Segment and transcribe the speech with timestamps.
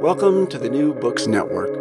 [0.00, 1.74] Welcome to the New Books Network.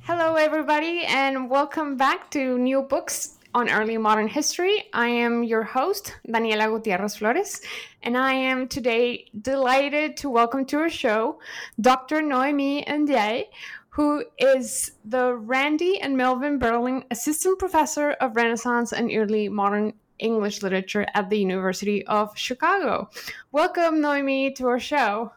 [0.00, 4.88] Hello, everybody, and welcome back to New Books on Early Modern History.
[4.94, 7.60] I am your host, Daniela Gutierrez Flores,
[8.02, 11.38] and I am today delighted to welcome to our show
[11.78, 12.22] Dr.
[12.22, 13.44] Noemi Ndiaye,
[13.90, 20.62] who is the Randy and Melvin Berlin Assistant Professor of Renaissance and Early Modern English
[20.62, 23.10] Literature at the University of Chicago.
[23.52, 25.32] Welcome, Noemi, to our show.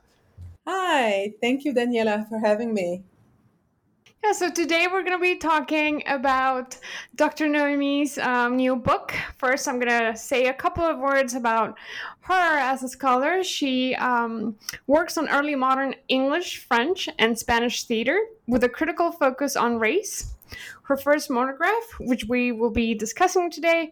[0.66, 3.04] Hi, thank you, Daniela, for having me.
[4.24, 6.78] Yeah, so today we're going to be talking about
[7.18, 7.50] Dr.
[7.50, 9.14] Noemi's um, new book.
[9.38, 11.78] First, I'm going to say a couple of words about
[12.22, 13.44] her as a scholar.
[13.44, 14.56] She um,
[14.88, 20.34] works on early modern English, French, and Spanish theater with a critical focus on race.
[20.84, 23.92] Her first monograph, which we will be discussing today,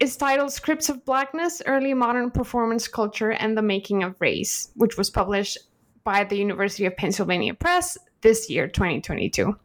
[0.00, 4.96] is titled Scripts of Blackness Early Modern Performance Culture and the Making of Race, which
[4.96, 5.58] was published
[6.04, 9.58] by the University of Pennsylvania Press this year, 2022.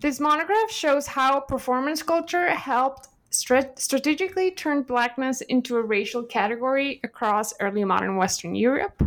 [0.00, 7.52] This monograph shows how performance culture helped strategically turn Blackness into a racial category across
[7.60, 9.02] early modern Western Europe.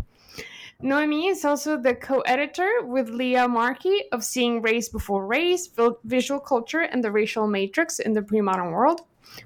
[0.79, 5.69] Noemi is also the co editor with Lia Markey of Seeing Race Before Race
[6.03, 9.01] Visual Culture and the Racial Matrix in the Pre Modern World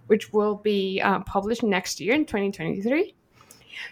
[0.08, 3.16] which will be uh, published next year in 2023.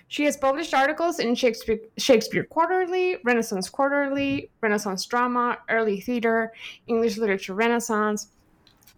[0.07, 6.53] She has published articles in Shakespeare, Shakespeare Quarterly, Renaissance Quarterly, Renaissance Drama, Early Theater,
[6.87, 8.27] English Literature Renaissance,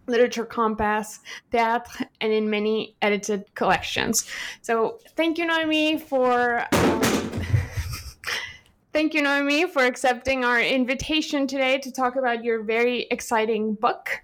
[0.06, 1.20] Literature Compass,
[1.52, 4.28] Théâtre, and in many edited collections.
[4.62, 7.00] So thank you, Noemi, for um,
[8.92, 14.22] thank you, Noemi, for accepting our invitation today to talk about your very exciting book.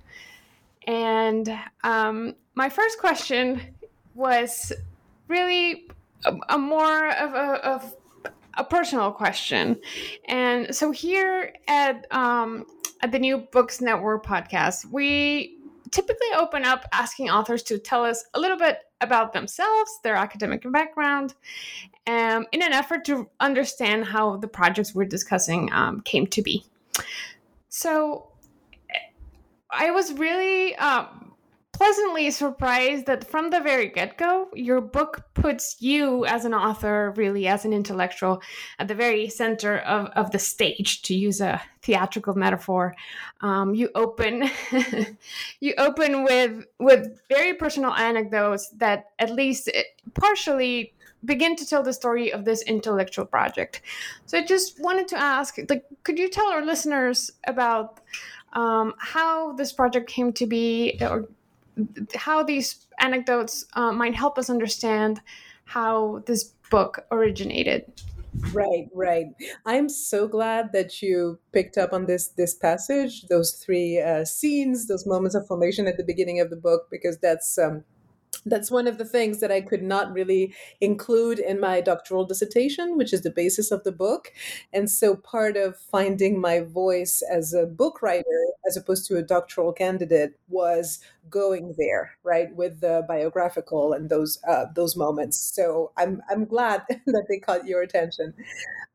[0.87, 1.49] And
[1.84, 3.61] um, my first question
[4.15, 4.73] was
[5.29, 5.89] really
[6.25, 7.95] a, a more of a, of
[8.55, 9.81] a, personal question.
[10.29, 12.67] And so here at um,
[13.03, 15.59] at the New Books Network podcast, we
[15.91, 20.63] typically open up asking authors to tell us a little bit about themselves, their academic
[20.71, 21.34] background,
[22.07, 26.65] um, in an effort to understand how the projects we're discussing um, came to be.
[27.69, 28.29] So
[29.71, 31.31] I was really um,
[31.72, 37.12] pleasantly surprised that from the very get go, your book puts you as an author,
[37.16, 38.43] really as an intellectual,
[38.78, 42.94] at the very center of, of the stage, to use a theatrical metaphor.
[43.41, 44.50] Um, you open
[45.60, 49.83] you open with with very personal anecdotes that at least eh,
[50.15, 50.94] partially
[51.25, 53.81] begin to tell the story of this intellectual project.
[54.27, 58.01] So I just wanted to ask, like, could you tell our listeners about
[58.53, 61.28] um, how this project came to be or
[62.15, 65.21] how these anecdotes uh, might help us understand
[65.65, 67.84] how this book originated.
[68.53, 69.27] Right right.
[69.66, 74.86] I'm so glad that you picked up on this this passage those three uh, scenes
[74.86, 77.84] those moments of formation at the beginning of the book because that's um,
[78.47, 82.97] that's one of the things that I could not really include in my doctoral dissertation,
[82.97, 84.33] which is the basis of the book.
[84.72, 88.24] And so part of finding my voice as a book writer,
[88.66, 91.00] as opposed to a doctoral candidate, was
[91.30, 95.38] going there, right, with the biographical and those uh, those moments.
[95.41, 98.34] So I'm I'm glad that they caught your attention.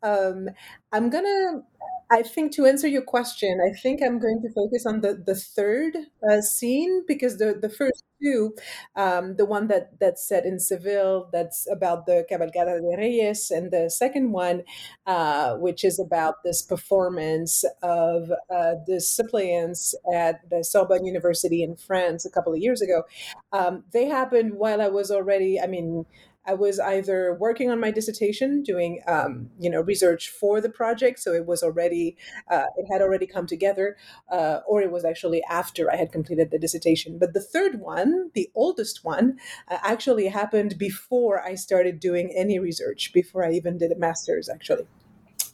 [0.03, 0.50] Um,
[0.91, 1.63] I'm gonna
[2.09, 5.35] I think to answer your question, I think I'm going to focus on the the
[5.35, 5.97] third
[6.29, 8.53] uh, scene because the the first two,
[8.95, 13.71] um, the one that that's set in Seville, that's about the Cabalgata de Reyes, and
[13.71, 14.63] the second one,
[15.05, 21.75] uh, which is about this performance of uh, the suppliants at the Sorbonne University in
[21.75, 23.03] France a couple of years ago.
[23.51, 26.05] Um, they happened while I was already, I mean
[26.47, 31.19] I was either working on my dissertation, doing um, you know research for the project,
[31.19, 32.17] so it was already
[32.49, 33.97] uh, it had already come together,
[34.31, 37.17] uh, or it was actually after I had completed the dissertation.
[37.19, 42.59] But the third one, the oldest one, uh, actually happened before I started doing any
[42.59, 44.88] research, before I even did a master's, actually.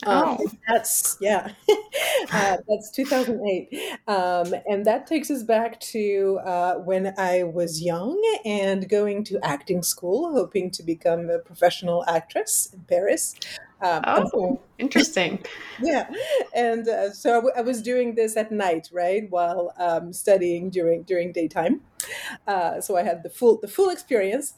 [0.06, 0.52] Um, oh.
[0.68, 1.54] that's yeah,
[2.32, 8.22] uh, that's 2008, um, and that takes us back to uh, when I was young
[8.46, 13.36] and going to acting school, hoping to become a professional actress in Paris.
[13.84, 15.44] Um, oh, interesting.
[15.82, 16.10] yeah,
[16.56, 20.70] and uh, so I, w- I was doing this at night, right, while um, studying
[20.70, 21.82] during during daytime.
[22.48, 24.54] Uh, so I had the full the full experience,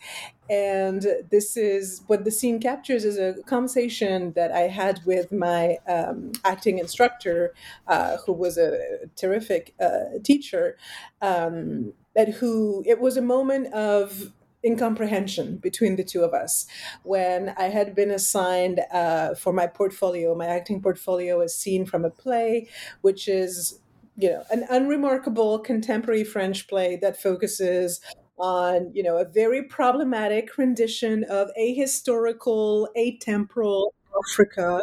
[0.49, 5.77] and this is what the scene captures is a conversation that I had with my
[5.87, 7.53] um, acting instructor,
[7.87, 10.77] uh, who was a terrific uh, teacher,
[11.21, 14.31] um, but who it was a moment of
[14.65, 16.65] incomprehension between the two of us.
[17.03, 22.03] When I had been assigned uh, for my portfolio, my acting portfolio, a scene from
[22.03, 22.67] a play,
[23.01, 23.79] which is
[24.17, 27.99] you know an unremarkable contemporary French play that focuses
[28.37, 33.91] on you know a very problematic rendition of ahistorical, atemporal
[34.31, 34.81] Africa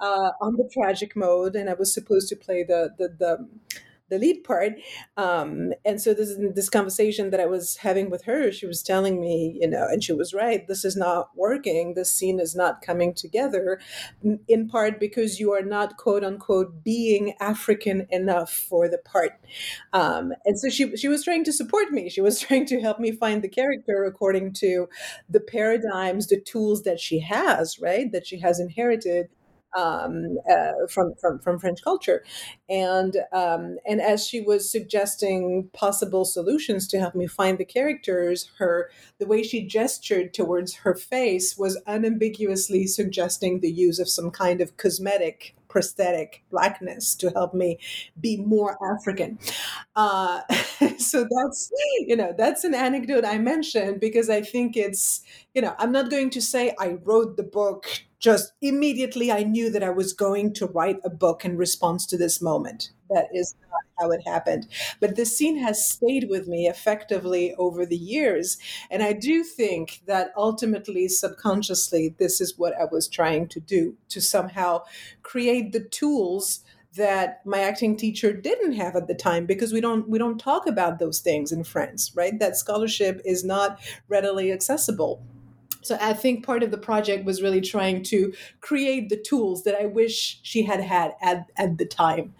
[0.00, 3.48] uh, on the tragic mode, and I was supposed to play the the, the
[4.08, 4.72] the lead part.
[5.16, 9.20] Um, and so this this conversation that I was having with her, she was telling
[9.20, 10.66] me, you know, and she was right.
[10.66, 11.94] This is not working.
[11.94, 13.80] This scene is not coming together,
[14.48, 19.32] in part because you are not quote unquote being African enough for the part.
[19.92, 22.08] Um, and so she she was trying to support me.
[22.08, 24.88] She was trying to help me find the character according to
[25.28, 29.28] the paradigms, the tools that she has, right, that she has inherited
[29.76, 32.24] um, uh, from, from from French culture,
[32.68, 38.50] and um, and as she was suggesting possible solutions to help me find the characters,
[38.58, 44.30] her the way she gestured towards her face was unambiguously suggesting the use of some
[44.30, 47.78] kind of cosmetic prosthetic blackness to help me
[48.18, 49.38] be more African.
[49.94, 50.40] Uh,
[50.98, 51.70] so that's,
[52.06, 55.20] you know, that's an anecdote I mentioned because I think it's,
[55.54, 57.86] you know, I'm not going to say I wrote the book
[58.26, 62.18] just immediately I knew that I was going to write a book in response to
[62.18, 62.90] this moment.
[63.08, 64.66] That is not how it happened.
[64.98, 68.58] But this scene has stayed with me effectively over the years.
[68.90, 73.94] And I do think that ultimately, subconsciously, this is what I was trying to do
[74.08, 74.82] to somehow
[75.22, 76.64] create the tools
[76.96, 80.66] that my acting teacher didn't have at the time because we don't we don't talk
[80.66, 82.40] about those things in France, right?
[82.40, 83.78] That scholarship is not
[84.08, 85.22] readily accessible
[85.86, 89.74] so I think part of the project was really trying to create the tools that
[89.74, 92.34] I wish she had had at, at the time.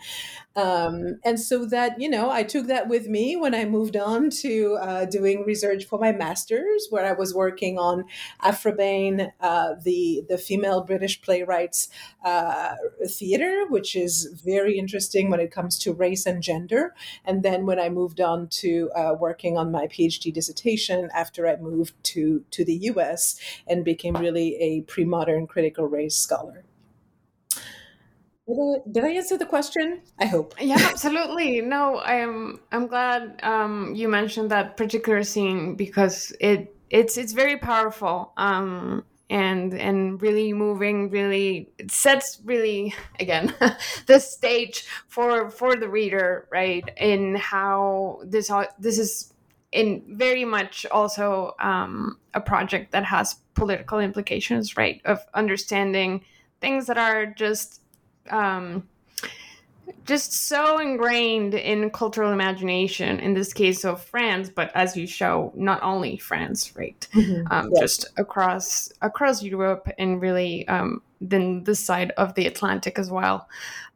[0.56, 4.30] Um, and so that, you know, I took that with me when I moved on
[4.40, 8.04] to uh, doing research for my master's, where I was working on
[8.40, 11.88] Aphra Behn, uh, the, the female British playwrights
[12.24, 12.74] uh,
[13.06, 16.94] theater, which is very interesting when it comes to race and gender.
[17.24, 21.56] And then when I moved on to uh, working on my PhD dissertation after I
[21.56, 26.64] moved to, to the US and became really a pre modern critical race scholar.
[28.48, 30.02] Did I, answer the question?
[30.20, 30.54] I hope.
[30.60, 31.60] Yeah, absolutely.
[31.76, 37.56] No, I'm I'm glad um, you mentioned that particular scene because it it's it's very
[37.56, 41.10] powerful um, and and really moving.
[41.10, 43.52] Really, it sets really again
[44.06, 46.88] the stage for for the reader, right?
[46.98, 49.32] In how this all this is
[49.72, 55.00] in very much also um, a project that has political implications, right?
[55.04, 56.24] Of understanding
[56.60, 57.80] things that are just
[58.32, 58.86] um,
[60.04, 65.52] just so ingrained in cultural imagination in this case of france but as you show
[65.54, 67.46] not only france right mm-hmm.
[67.52, 67.80] um, yes.
[67.80, 73.48] just across across europe and really um, then this side of the atlantic as well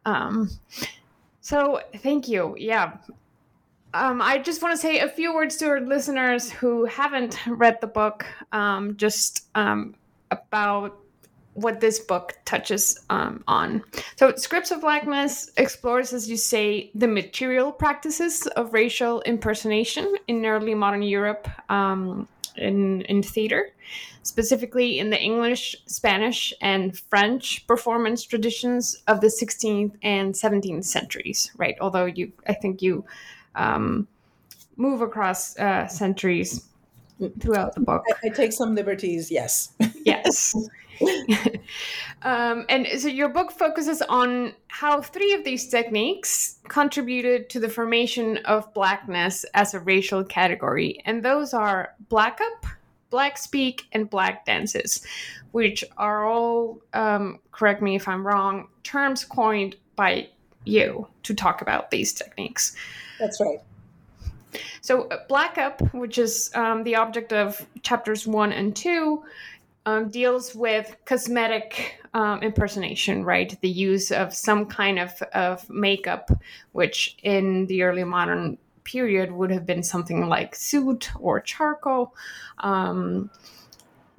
[0.06, 0.50] um,
[1.40, 2.96] so thank you yeah
[3.92, 7.80] um, I just want to say a few words to our listeners who haven't read
[7.80, 9.94] the book, um, just um,
[10.30, 10.99] about
[11.54, 13.82] what this book touches um, on.
[14.16, 20.46] So, Scripts of Blackness explores, as you say, the material practices of racial impersonation in
[20.46, 23.70] early modern Europe um, in, in theater,
[24.22, 31.50] specifically in the English, Spanish, and French performance traditions of the 16th and 17th centuries,
[31.56, 31.76] right?
[31.80, 33.04] Although you, I think you
[33.54, 34.06] um,
[34.76, 36.69] move across uh, centuries
[37.40, 38.04] throughout the book.
[38.22, 39.72] I, I take some liberties, yes.
[40.04, 40.54] yes.
[42.22, 47.68] um, and so your book focuses on how three of these techniques contributed to the
[47.68, 52.66] formation of blackness as a racial category, and those are black up,
[53.08, 55.04] black speak, and black dances,
[55.52, 60.28] which are all, um, correct me if I'm wrong, terms coined by
[60.64, 62.76] you to talk about these techniques.
[63.18, 63.60] That's right.
[64.80, 69.24] So, uh, Black Up, which is um, the object of chapters one and two,
[69.86, 73.56] um, deals with cosmetic um, impersonation, right?
[73.60, 76.30] The use of some kind of, of makeup,
[76.72, 82.14] which in the early modern period would have been something like soot or charcoal.
[82.58, 83.30] Um,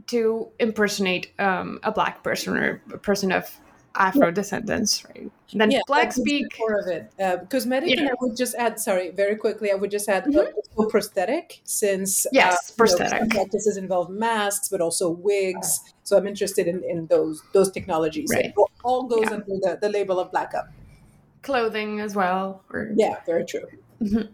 [0.07, 3.49] to impersonate um, a black person or a person of
[3.95, 5.29] Afro descendants, right?
[5.51, 7.11] And then yeah, black speak more of it.
[7.19, 8.01] Uh, cosmetic, yeah.
[8.01, 8.79] and I would just add.
[8.79, 10.87] Sorry, very quickly, I would just add mm-hmm.
[10.87, 13.19] prosthetic, since yes, uh, prosthetic.
[13.19, 15.81] You know, practices involve masks, but also wigs.
[16.03, 18.29] So I'm interested in, in those those technologies.
[18.33, 18.45] Right.
[18.45, 19.33] It all goes yeah.
[19.33, 20.69] under the, the label of black up.
[21.41, 22.63] Clothing as well.
[22.71, 22.91] Or...
[22.95, 23.67] Yeah, very true.
[24.01, 24.33] Mm-hmm.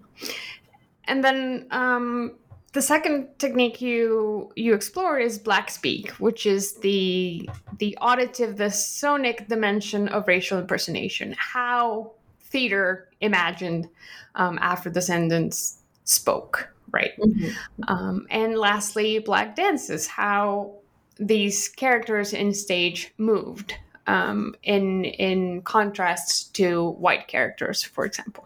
[1.06, 2.36] And then um,
[2.74, 8.70] the second technique you you explore is black speak which is the the auditive the
[8.70, 13.90] sonic dimension of racial impersonation how theater imagined
[14.36, 17.18] um, after the descendants spoke right?
[17.20, 17.84] Mm-hmm.
[17.88, 20.74] um, and lastly black dances how
[21.20, 23.74] these characters in stage moved
[24.06, 28.46] um, in in contrast to white characters for example.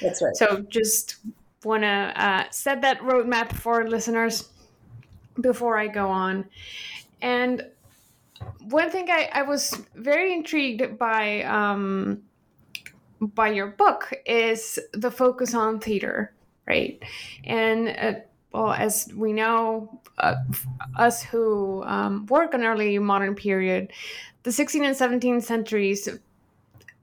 [0.00, 0.36] That's right.
[0.36, 1.16] So just
[1.64, 4.48] want to uh, set that roadmap for listeners
[5.40, 6.44] before I go on.
[7.20, 7.66] And
[8.60, 12.22] one thing I, I was very intrigued by um,
[13.20, 16.34] by your book is the focus on theater,
[16.66, 17.00] right?
[17.44, 18.20] And uh,
[18.52, 20.34] well, as we know, uh,
[20.96, 23.92] us who um, work on early modern period,
[24.42, 26.08] the 16th and 17th centuries,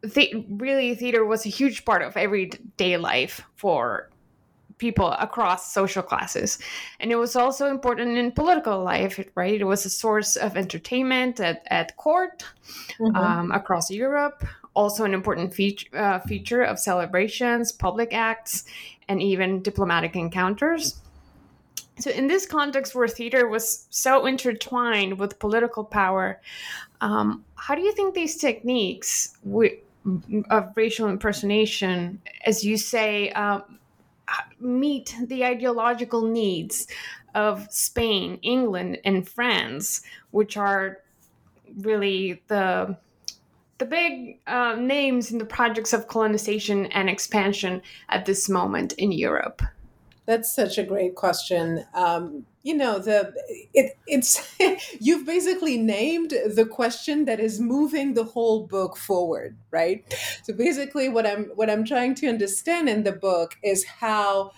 [0.02, 4.10] the- really theater was a huge part of everyday life for
[4.80, 6.58] people across social classes.
[7.00, 9.62] And it was also important in political life, right?
[9.62, 12.46] It was a source of entertainment at, at court
[13.00, 13.16] mm-hmm.
[13.16, 14.44] um, across Europe,
[14.74, 18.64] also an important feature, uh, feature of celebrations, public acts,
[19.08, 21.02] and even diplomatic encounters.
[22.00, 26.40] So, in this context where theater was so intertwined with political power,
[27.02, 29.36] um, how do you think these techniques
[30.50, 33.79] of racial impersonation, as you say, um,
[34.60, 36.88] meet the ideological needs
[37.36, 41.00] of Spain, England, and France, which are
[41.82, 42.98] really the
[43.78, 49.12] the big uh, names in the projects of colonization and expansion at this moment in
[49.12, 49.62] Europe.
[50.30, 51.86] That's such a great question.
[51.96, 53.34] Um, you know, the
[53.74, 54.56] it, it's
[55.02, 60.06] you've basically named the question that is moving the whole book forward, right?
[60.44, 64.52] So basically, what I'm what I'm trying to understand in the book is how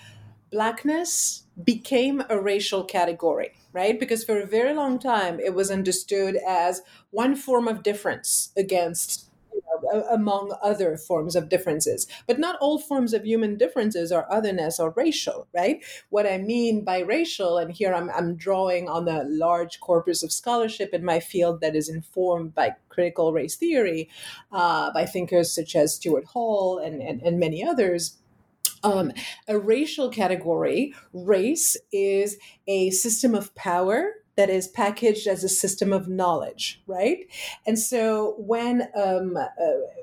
[0.51, 3.99] blackness became a racial category, right?
[3.99, 9.30] Because for a very long time, it was understood as one form of difference against
[10.09, 12.07] among other forms of differences.
[12.27, 15.83] But not all forms of human differences are otherness or racial, right?
[16.09, 20.31] What I mean by racial, and here I'm, I'm drawing on a large corpus of
[20.31, 24.09] scholarship in my field that is informed by critical race theory
[24.51, 28.17] uh, by thinkers such as Stuart Hall and, and, and many others.
[28.83, 29.11] Um,
[29.47, 35.93] a racial category, race is a system of power that is packaged as a system
[35.93, 37.27] of knowledge, right?
[37.67, 39.45] And so when um, uh,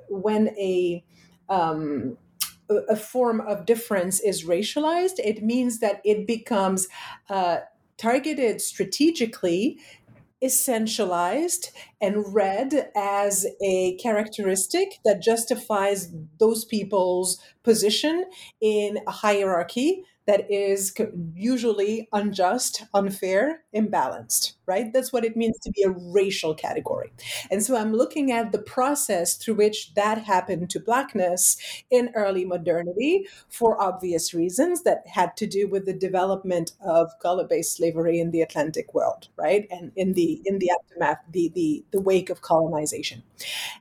[0.09, 1.03] when a
[1.49, 2.17] um,
[2.89, 6.87] a form of difference is racialized, it means that it becomes
[7.29, 7.59] uh,
[7.97, 9.81] targeted strategically,
[10.41, 18.25] essentialized, and read as a characteristic that justifies those people's position
[18.61, 20.95] in a hierarchy that is
[21.35, 24.93] usually unjust, unfair, imbalanced, right?
[24.93, 27.11] That's what it means to be a racial category.
[27.51, 31.57] And so I'm looking at the process through which that happened to Blackness
[31.91, 37.75] in early modernity for obvious reasons that had to do with the development of color-based
[37.75, 39.67] slavery in the Atlantic world, right?
[39.71, 43.23] And in the in the aftermath, the the the wake of colonization.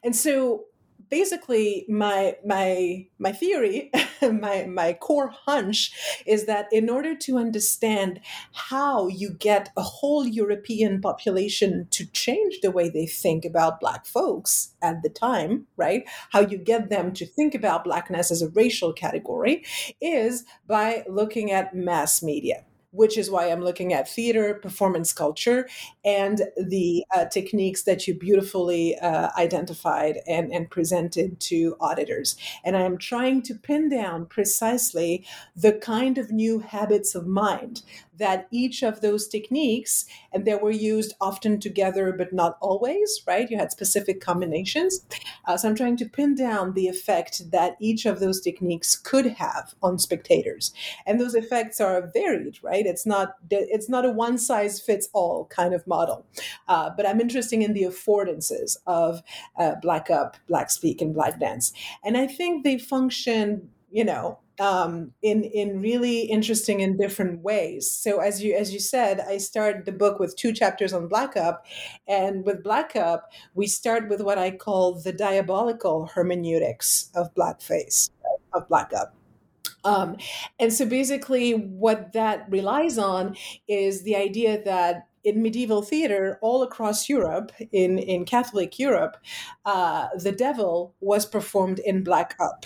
[0.01, 0.63] And so
[1.09, 5.91] basically my my my theory my my core hunch
[6.25, 8.19] is that in order to understand
[8.53, 14.05] how you get a whole european population to change the way they think about black
[14.05, 18.49] folks at the time right how you get them to think about blackness as a
[18.49, 19.63] racial category
[20.01, 25.67] is by looking at mass media which is why I'm looking at theater, performance culture,
[26.05, 32.37] and the uh, techniques that you beautifully uh, identified and, and presented to auditors.
[32.63, 35.25] And I am trying to pin down precisely
[35.55, 37.81] the kind of new habits of mind
[38.17, 43.49] that each of those techniques, and they were used often together, but not always, right?
[43.49, 45.05] You had specific combinations.
[45.45, 49.25] Uh, so I'm trying to pin down the effect that each of those techniques could
[49.25, 50.73] have on spectators,
[51.05, 52.85] and those effects are varied, right?
[52.85, 56.25] It's not it's not a one size fits all kind of model,
[56.67, 59.21] uh, but I'm interested in the affordances of
[59.57, 64.39] uh, Black Up, Black Speak, and Black Dance, and I think they function, you know,
[64.59, 67.89] um, in in really interesting and different ways.
[67.89, 71.37] So as you as you said, I start the book with two chapters on Black
[71.37, 71.65] Up,
[72.07, 78.09] and with Black Up, we start with what I call the diabolical hermeneutics of blackface
[78.53, 79.13] of Black Up.
[79.83, 80.17] Um,
[80.59, 83.37] and so basically, what that relies on
[83.67, 89.17] is the idea that in medieval theater all across Europe, in, in Catholic Europe,
[89.65, 92.65] uh, the devil was performed in black up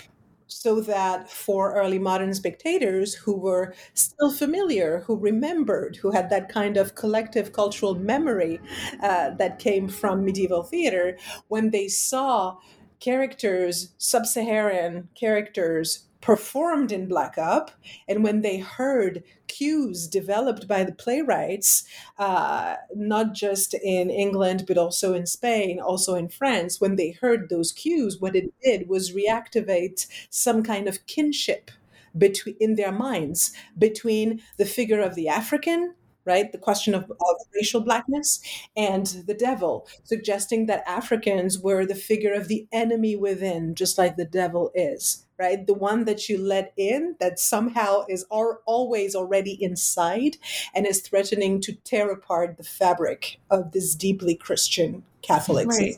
[0.52, 6.48] so that for early modern spectators who were still familiar, who remembered, who had that
[6.48, 8.60] kind of collective cultural memory
[9.02, 11.16] uh, that came from medieval theater,
[11.48, 12.56] when they saw
[13.00, 17.72] characters, sub Saharan characters, performed in Black Up,
[18.08, 21.84] and when they heard cues developed by the playwrights,
[22.18, 27.50] uh, not just in England, but also in Spain, also in France, when they heard
[27.50, 31.70] those cues, what it did was reactivate some kind of kinship
[32.16, 36.52] between in their minds between the figure of the African right?
[36.52, 38.40] The question of, of, racial blackness
[38.76, 44.16] and the devil, suggesting that Africans were the figure of the enemy within, just like
[44.16, 45.66] the devil is, right?
[45.66, 50.36] The one that you let in, that somehow is always already inside
[50.74, 55.96] and is threatening to tear apart the fabric of this deeply Christian Catholic right.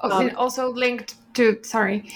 [0.00, 2.12] Oh, um, also linked to, sorry,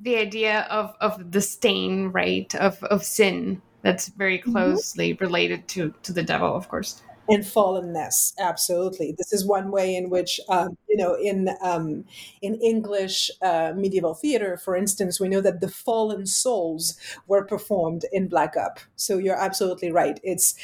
[0.00, 2.54] the idea of, of the stain, right?
[2.54, 4.52] Of, of sin that's very mm-hmm.
[4.52, 5.24] closely mm-hmm.
[5.24, 7.02] related to to the devil, of course.
[7.28, 9.12] And fallenness, absolutely.
[9.18, 12.04] This is one way in which, um, you know, in um,
[12.40, 18.04] in English uh, medieval theater, for instance, we know that the fallen souls were performed
[18.12, 18.78] in Black Up.
[18.94, 20.20] So you're absolutely right.
[20.22, 20.54] It's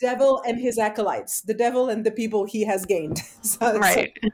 [0.00, 3.18] devil and his acolytes, the devil and the people he has gained.
[3.42, 4.12] so, right.
[4.22, 4.30] So,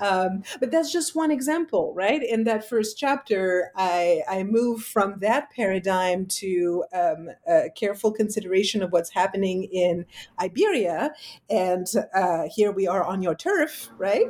[0.00, 2.22] um, but that's just one example, right?
[2.22, 8.82] In that first chapter, I, I move from that paradigm to um, a careful consideration
[8.82, 10.06] of what's happening in
[10.40, 11.12] Iberia.
[11.50, 14.26] And uh, here we are on your turf, right?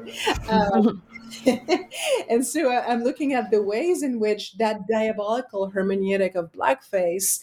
[0.49, 1.03] Um,
[2.31, 7.41] and so uh, I'm looking at the ways in which that diabolical hermeneutic of blackface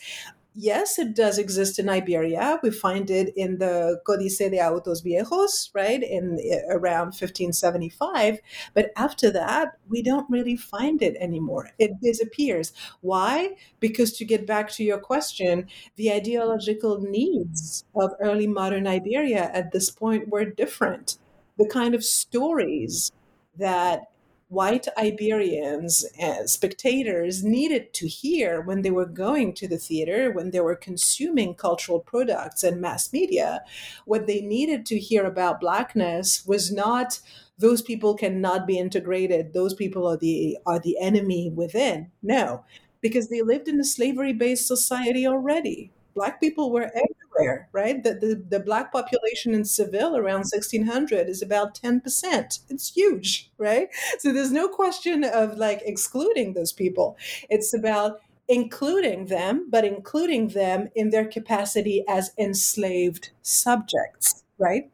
[0.55, 2.59] yes, it does exist in Iberia.
[2.63, 8.39] We find it in the Códice de Autos Viejos, right, in eh, around 1575.
[8.73, 11.71] But after that, we don't really find it anymore.
[11.77, 12.73] It disappears.
[13.01, 13.55] Why?
[13.79, 19.71] Because to get back to your question, the ideological needs of early modern Iberia at
[19.71, 21.17] this point were different.
[21.57, 23.11] The kind of stories
[23.57, 24.03] that
[24.47, 30.51] white Iberians and spectators needed to hear when they were going to the theater, when
[30.51, 33.63] they were consuming cultural products and mass media.
[34.05, 37.19] What they needed to hear about Blackness was not
[37.57, 42.11] those people cannot be integrated, those people are the are the enemy within.
[42.21, 42.65] No,
[43.01, 45.91] because they lived in a slavery-based society already.
[46.15, 48.01] Black people were everywhere, right?
[48.03, 52.59] The, the, the black population in Seville around 1600 is about 10%.
[52.69, 53.89] It's huge, right?
[54.19, 57.17] So there's no question of like excluding those people.
[57.49, 64.89] It's about including them, but including them in their capacity as enslaved subjects right?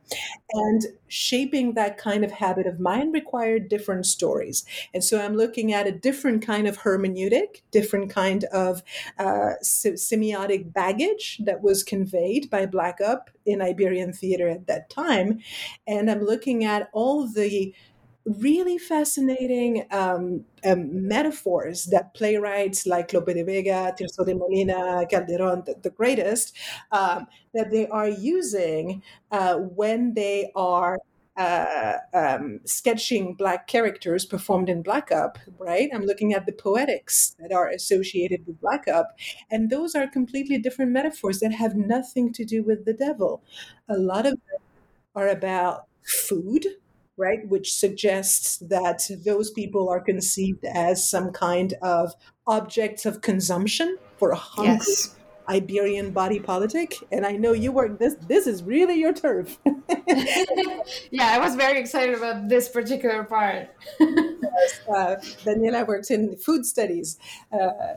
[0.54, 4.66] And shaping that kind of habit of mind required different stories.
[4.94, 8.82] And so I'm looking at a different kind of hermeneutic, different kind of
[9.20, 15.40] uh, semiotic baggage that was conveyed by Black Up in Iberian theater at that time.
[15.88, 17.74] And I'm looking at all the
[18.26, 25.64] really fascinating um, um, metaphors that playwrights like Lope de Vega, Tirso de Molina, Calderon,
[25.66, 26.56] the, the greatest,
[26.92, 31.00] um, that they are using uh, when they are
[31.38, 35.90] uh, um, sketching black characters performed in black up right?
[35.94, 39.18] I'm looking at the poetics that are associated with black up
[39.50, 43.44] and those are completely different metaphors that have nothing to do with the devil.
[43.88, 44.60] A lot of them
[45.16, 46.66] are about food
[47.22, 47.48] right?
[47.48, 52.14] Which suggests that those people are conceived as some kind of
[52.48, 55.16] objects of consumption for a hungry yes.
[55.48, 56.96] Iberian body politic.
[57.12, 59.60] And I know you work this, this is really your turf.
[61.12, 63.70] yeah, I was very excited about this particular part.
[64.00, 67.18] yes, uh, Daniela works in food studies.
[67.52, 67.96] Uh,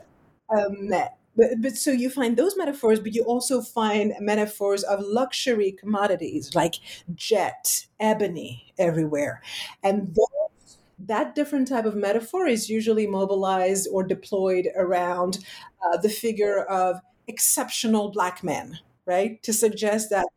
[0.55, 0.91] um,
[1.35, 6.55] but, but so you find those metaphors, but you also find metaphors of luxury commodities
[6.55, 6.75] like
[7.13, 9.41] jet, ebony everywhere.
[9.83, 15.39] And those, that different type of metaphor is usually mobilized or deployed around
[15.85, 19.41] uh, the figure of exceptional black men, right?
[19.43, 20.27] To suggest that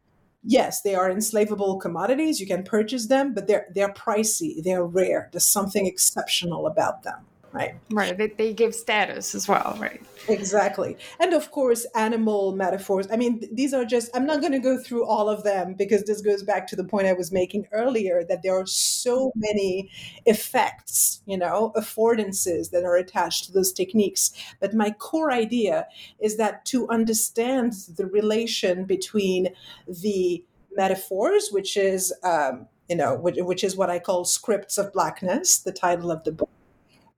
[0.42, 2.40] yes, they are enslavable commodities.
[2.40, 5.28] You can purchase them, but they're they're pricey, they're rare.
[5.32, 7.74] There's something exceptional about them right.
[7.90, 10.00] Right they, they give status as well right.
[10.28, 10.96] Exactly.
[11.20, 13.08] And of course animal metaphors.
[13.11, 16.04] I mean these are just i'm not going to go through all of them because
[16.04, 19.90] this goes back to the point i was making earlier that there are so many
[20.26, 24.32] effects you know affordances that are attached to those techniques.
[24.61, 25.87] But my core idea
[26.20, 29.48] is that to understand the relation between
[29.87, 30.44] the
[30.76, 35.58] metaphors which is um, you know which, which is what i call scripts of blackness
[35.58, 36.50] the title of the book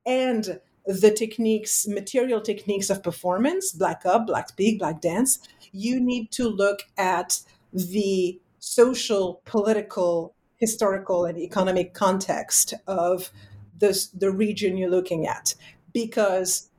[0.06, 5.40] and the techniques, material techniques of performance, black up, black speak, black dance,
[5.72, 7.40] you need to look at
[7.72, 13.30] the social, political, historical, and economic context of
[13.78, 15.54] this, the region you're looking at,
[15.92, 16.70] because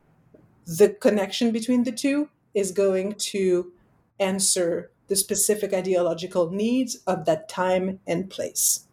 [0.66, 3.72] the connection between the two is going to
[4.20, 8.88] answer the specific ideological needs of that time and place.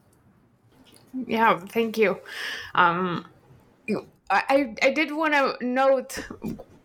[1.26, 2.18] Yeah, thank you.
[2.74, 3.26] Um,
[4.30, 6.24] I, I did want to note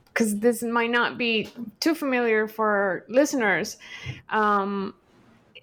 [0.08, 3.77] because this might not be too familiar for listeners.
[4.29, 4.93] Um,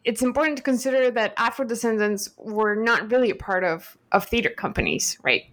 [0.05, 4.51] it's important to consider that Afro descendants were not really a part of, of theater
[4.51, 5.45] companies, right?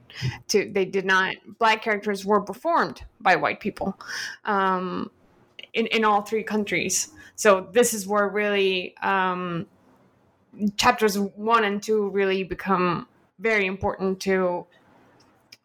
[0.50, 4.00] To, they did not, black characters were performed by white people
[4.46, 5.12] um,
[5.74, 7.10] in, in all three countries.
[7.36, 9.68] So this is where really um,
[10.76, 13.08] chapters one and two really become
[13.40, 14.66] very important to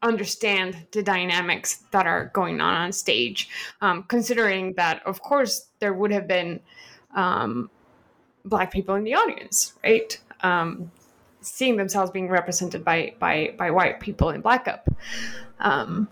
[0.03, 3.49] understand the dynamics that are going on on stage
[3.81, 6.61] um, considering that of course there would have been
[7.15, 7.71] um,
[8.45, 10.21] black people in the audience right?
[10.41, 10.91] Um,
[11.43, 14.89] seeing themselves being represented by by by white people in black up.
[15.61, 16.09] Um,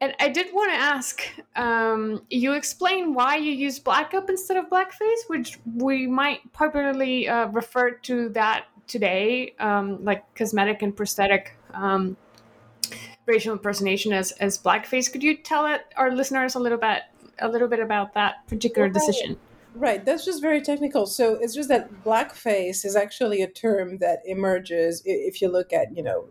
[0.00, 1.22] and I did want to ask
[1.54, 7.28] um, you explain why you use black up instead of blackface, which we might popularly
[7.28, 12.16] uh, refer to that today, um, like cosmetic and prosthetic um,
[13.26, 15.10] racial impersonation as as blackface.
[15.10, 17.02] Could you tell it, our listeners a little bit
[17.38, 19.38] a little bit about that particular decision?
[19.74, 21.04] Right, that's just very technical.
[21.04, 25.94] So it's just that blackface is actually a term that emerges if you look at,
[25.94, 26.24] you know,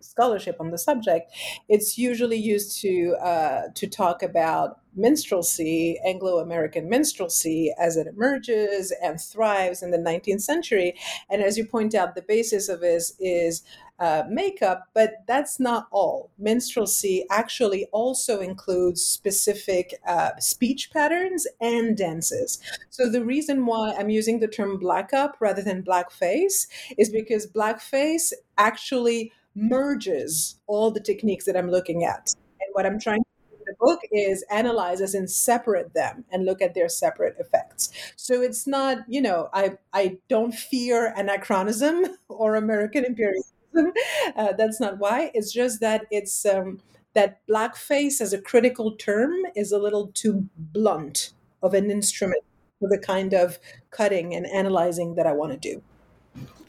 [0.00, 1.32] scholarship on the subject.
[1.68, 8.92] It's usually used to uh, to talk about minstrelsy, Anglo American minstrelsy, as it emerges
[9.02, 10.94] and thrives in the 19th century.
[11.30, 13.62] And as you point out, the basis of this is
[14.00, 16.30] uh, makeup, but that's not all.
[16.38, 22.60] Minstrelsy actually also includes specific uh, speech patterns and dances.
[22.88, 27.46] So the reason why I'm using the term black up rather than blackface is because
[27.46, 32.32] blackface actually merges all the techniques that I'm looking at.
[32.60, 36.24] And what I'm trying to do in the book is analyze as in separate them
[36.32, 37.90] and look at their separate effects.
[38.16, 43.59] So it's not, you know, I I don't fear anachronism or American imperialism
[44.36, 45.30] uh, that's not why.
[45.34, 46.80] It's just that it's um,
[47.14, 52.42] that blackface as a critical term is a little too blunt of an instrument
[52.78, 53.58] for the kind of
[53.90, 55.82] cutting and analyzing that I want to do.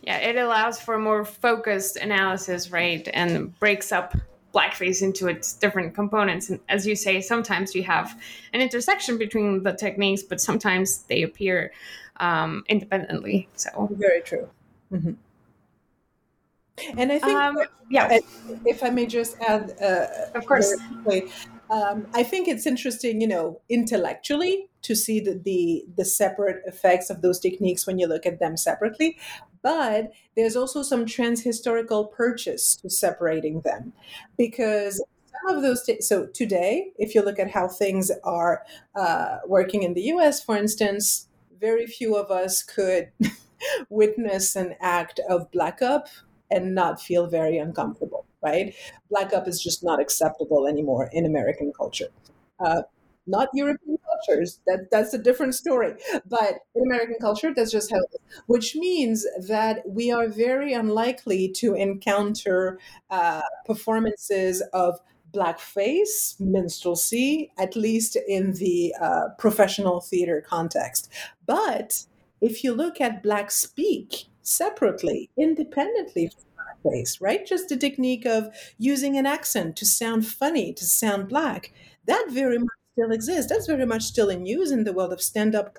[0.02, 3.08] Yeah, it allows for more focused analysis, right?
[3.14, 4.16] And breaks up
[4.54, 6.50] blackface into its different components.
[6.50, 8.20] And as you say, sometimes you have
[8.54, 11.72] an intersection between the techniques, but sometimes they appear
[12.18, 13.48] um, independently.
[13.56, 14.50] So very true.
[14.92, 15.14] Mm-hmm.
[16.98, 17.58] And I think, um,
[17.90, 18.20] yeah,
[18.66, 20.08] if I may just add, uh,
[20.38, 20.74] of course,
[21.70, 27.10] um, I think it's interesting, you know, intellectually to see the, the the separate effects
[27.10, 29.18] of those techniques when you look at them separately.
[29.62, 33.94] But there's also some transhistorical purchase to separating them,
[34.38, 35.04] because
[35.46, 35.84] some of those.
[35.84, 38.64] T- so today, if you look at how things are
[38.96, 41.28] uh, working in the U.S., for instance,
[41.60, 43.12] very few of us could
[43.90, 46.08] witness an act of black up
[46.52, 48.76] and not feel very uncomfortable, right?
[49.10, 52.10] Black up is just not acceptable anymore in American culture.
[52.60, 52.84] Uh,
[53.28, 54.60] not European cultures.
[54.68, 55.94] That that's a different story.
[56.26, 58.00] But in American culture, that's just how.
[58.48, 65.00] Which means that we are very unlikely to encounter uh, performances of
[65.34, 71.10] blackface, minstrelsy, at least in the uh, professional theater context.
[71.46, 72.06] But
[72.42, 76.46] if you look at black speak separately, independently from
[77.22, 77.46] right?
[77.46, 81.72] Just the technique of using an accent to sound funny, to sound black,
[82.06, 83.52] that very much still exists.
[83.52, 85.76] That's very much still in use in the world of stand up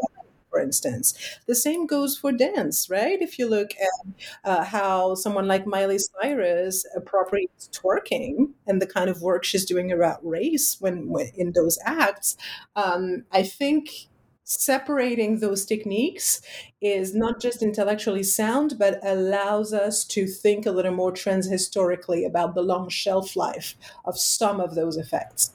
[0.53, 1.15] for instance.
[1.47, 3.21] The same goes for dance, right?
[3.23, 4.13] If you look at
[4.45, 9.91] uh, how someone like Miley Cyrus appropriates twerking and the kind of work she's doing
[9.91, 12.37] about race when, when in those acts,
[12.77, 14.09] um, I think
[14.45, 16.43] separating those techniques
[16.81, 22.55] is not just intellectually sound, but allows us to think a little more transhistorically about
[22.55, 25.53] the long shelf life of some of those effects.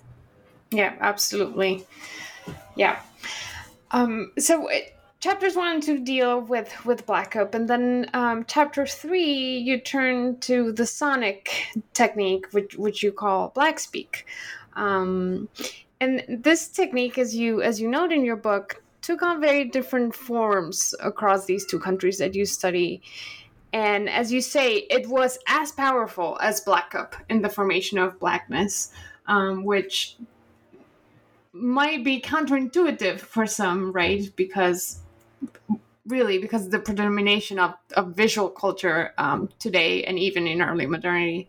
[0.71, 1.85] Yeah, absolutely.
[2.75, 2.99] Yeah.
[3.91, 8.45] Um, so it, chapters one and two deal with with Black Up, and then um,
[8.47, 11.49] chapter three you turn to the sonic
[11.93, 14.25] technique, which which you call Black Speak.
[14.75, 15.49] Um,
[15.99, 20.13] and this technique, as you as you note in your book, took on very different
[20.13, 23.01] forms across these two countries that you study.
[23.73, 28.19] And as you say, it was as powerful as Black Up in the formation of
[28.19, 28.91] blackness,
[29.27, 30.17] um, which
[31.51, 34.31] might be counterintuitive for some, right?
[34.35, 34.99] Because
[36.07, 41.47] really, because the predomination of, of visual culture um, today and even in early modernity.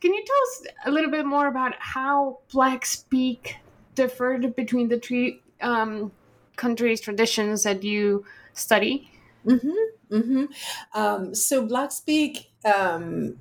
[0.00, 3.56] Can you tell us a little bit more about how Black speak
[3.94, 6.12] differed between the three um,
[6.56, 9.10] countries' traditions that you study?
[9.44, 10.44] Mm-hmm, mm-hmm.
[10.98, 13.38] Um, so, Black speak um,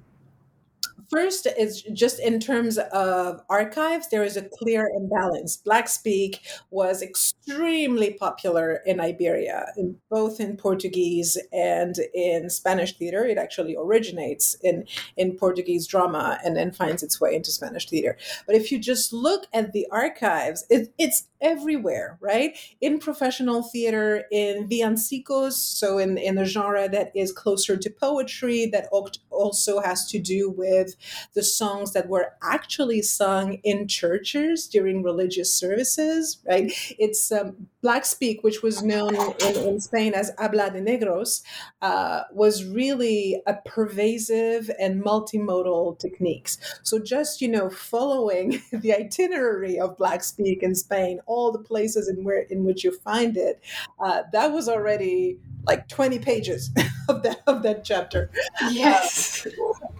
[1.10, 5.56] First is just in terms of archives, there is a clear imbalance.
[5.56, 13.24] Black speak was extremely popular in Iberia, in, both in Portuguese and in Spanish theater.
[13.26, 18.18] It actually originates in, in Portuguese drama and then finds its way into Spanish theater.
[18.46, 22.58] But if you just look at the archives, it, it's everywhere, right?
[22.82, 28.66] In professional theater, in villancicos, so in, in a genre that is closer to poetry,
[28.68, 28.90] that
[29.30, 30.97] also has to do with
[31.34, 36.72] the songs that were actually sung in churches during religious services, right?
[36.98, 41.42] It's um, Black Speak, which was known in, in Spain as Habla de Negros,
[41.82, 46.58] uh, was really a pervasive and multimodal techniques.
[46.84, 52.08] So just, you know, following the itinerary of Black Speak in Spain, all the places
[52.08, 53.62] in where in which you find it,
[54.00, 56.72] uh, that was already like 20 pages
[57.10, 58.32] of that of that chapter.
[58.72, 59.46] Yes.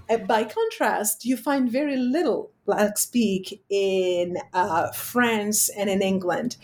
[0.10, 6.58] Uh, by contrast, you find very little black speak in uh, France and in England.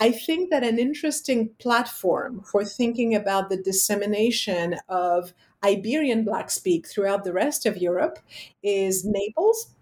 [0.00, 5.32] I think that an interesting platform for thinking about the dissemination of
[5.64, 8.18] Iberian black speak throughout the rest of Europe
[8.62, 9.74] is Naples.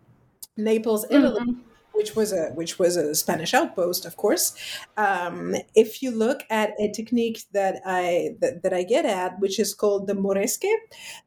[0.57, 1.41] Naples, Italy.
[1.41, 1.66] Mm-hmm
[1.97, 4.55] which was a which was a Spanish outpost, of course.
[4.97, 9.59] Um, if you look at a technique that I that, that, I get at, which
[9.59, 10.71] is called the moresque,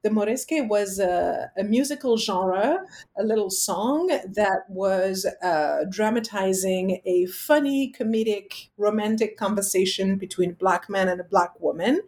[0.04, 2.80] the moresque was a, a musical genre,
[3.18, 10.90] a little song that was uh, dramatizing a funny, comedic, romantic conversation between a black
[10.90, 12.02] man and a black woman,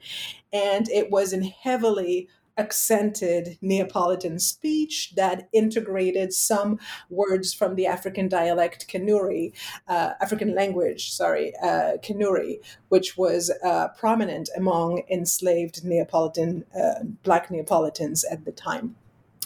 [0.54, 8.28] and it was in heavily accented Neapolitan speech that integrated some words from the African
[8.28, 9.54] dialect Kanuri,
[9.88, 12.60] uh, African language, sorry, uh, Kanuri,
[12.90, 18.96] which was uh, prominent among enslaved Neapolitan, uh, Black Neapolitans at the time.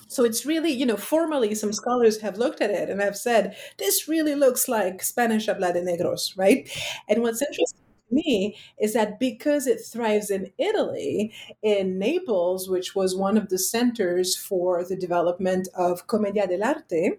[0.07, 3.55] So it's really, you know, formally some scholars have looked at it and have said,
[3.77, 6.69] this really looks like Spanish habla de negros, right?
[7.09, 7.84] And what's interesting
[8.15, 13.59] me is that because it thrives in Italy, in Naples, which was one of the
[13.59, 17.17] centers for the development of Commedia dell'arte,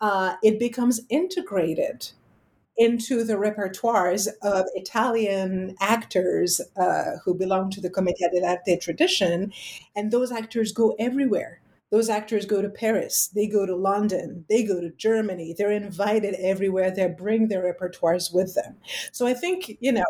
[0.00, 2.10] uh, it becomes integrated
[2.76, 9.52] into the repertoires of Italian actors uh, who belong to the Commedia dell'arte tradition,
[9.94, 11.60] and those actors go everywhere.
[11.90, 15.54] Those actors go to Paris, they go to London, they go to Germany.
[15.56, 16.90] They're invited everywhere.
[16.90, 18.76] They bring their repertoires with them.
[19.12, 20.04] So I think you know,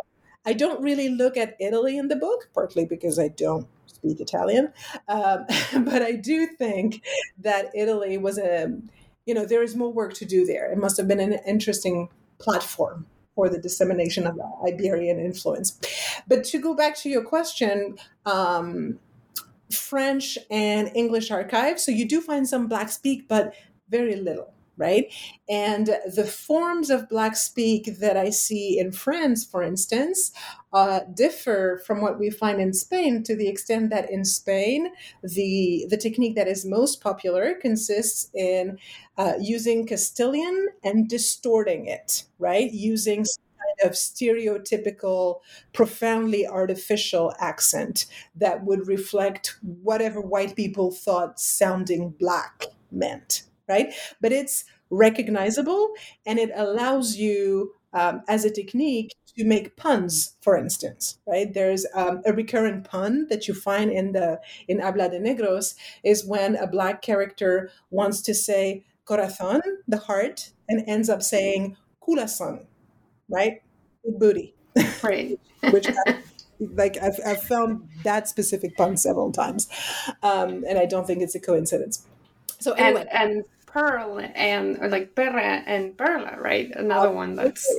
[0.47, 4.73] I don't really look at Italy in the book, partly because I don't speak Italian,
[5.09, 5.45] um,
[5.85, 7.03] but I do think
[7.39, 8.79] that Italy was a
[9.27, 10.71] you know there is more work to do there.
[10.71, 15.79] It must have been an interesting platform for the dissemination of Iberian influence.
[16.27, 18.99] But to go back to your question, um,
[19.71, 21.85] French and English archives.
[21.85, 23.53] So you do find some Black speak, but
[23.89, 25.07] very little right?
[25.49, 30.33] And the forms of Black speak that I see in France, for instance,
[30.73, 35.87] uh, differ from what we find in Spain to the extent that in Spain, the,
[35.89, 38.79] the technique that is most popular consists in
[39.17, 42.71] uh, using Castilian and distorting it, right?
[42.73, 45.41] Using kind of stereotypical,
[45.73, 53.93] profoundly artificial accent that would reflect whatever white people thought sounding black meant right?
[54.21, 55.93] But it's recognizable
[56.25, 61.53] and it allows you um, as a technique to make puns, for instance, right?
[61.53, 66.25] There's um, a recurrent pun that you find in the in Habla de Negros is
[66.25, 72.65] when a black character wants to say corazón, the heart, and ends up saying corazón,
[73.29, 73.63] right?
[74.05, 74.55] Booty.
[75.03, 75.39] Right.
[75.71, 76.19] Which I,
[76.61, 79.69] like I've, I've found that specific pun several times,
[80.23, 82.07] um, and I don't think it's a coincidence.
[82.59, 83.45] So anyway, and, and
[83.77, 86.71] pearl and or like perra and perla, right?
[86.75, 87.17] Another absolutely.
[87.17, 87.77] one that's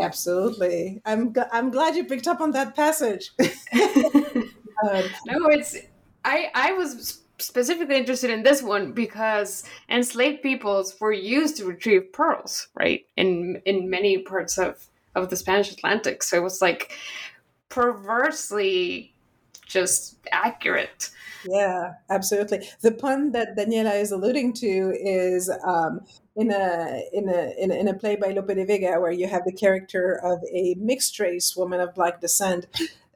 [0.00, 1.02] absolutely.
[1.04, 3.32] I'm I'm glad you picked up on that passage.
[3.74, 5.76] no, it's
[6.24, 12.12] I I was specifically interested in this one because enslaved peoples were used to retrieve
[12.12, 13.04] pearls, right?
[13.16, 16.92] In in many parts of of the Spanish Atlantic, so it was like
[17.68, 19.12] perversely
[19.66, 21.10] just accurate.
[21.48, 22.68] Yeah, absolutely.
[22.80, 26.00] The pun that Daniela is alluding to is um,
[26.34, 29.52] in a in a in a, play by Lope de Vega, where you have the
[29.52, 32.66] character of a mixed race woman of black descent,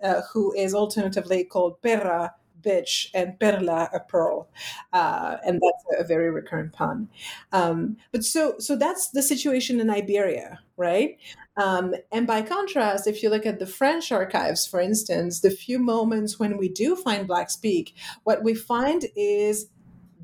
[0.03, 4.49] uh, who is alternatively called Perra, bitch and perla a pearl
[4.93, 7.09] uh, and that's a very recurrent pun.
[7.53, 11.19] Um, but so so that's the situation in iberia right?
[11.59, 15.79] Um, and by contrast if you look at the french archives for instance the few
[15.79, 17.95] moments when we do find black speak
[18.25, 19.67] what we find is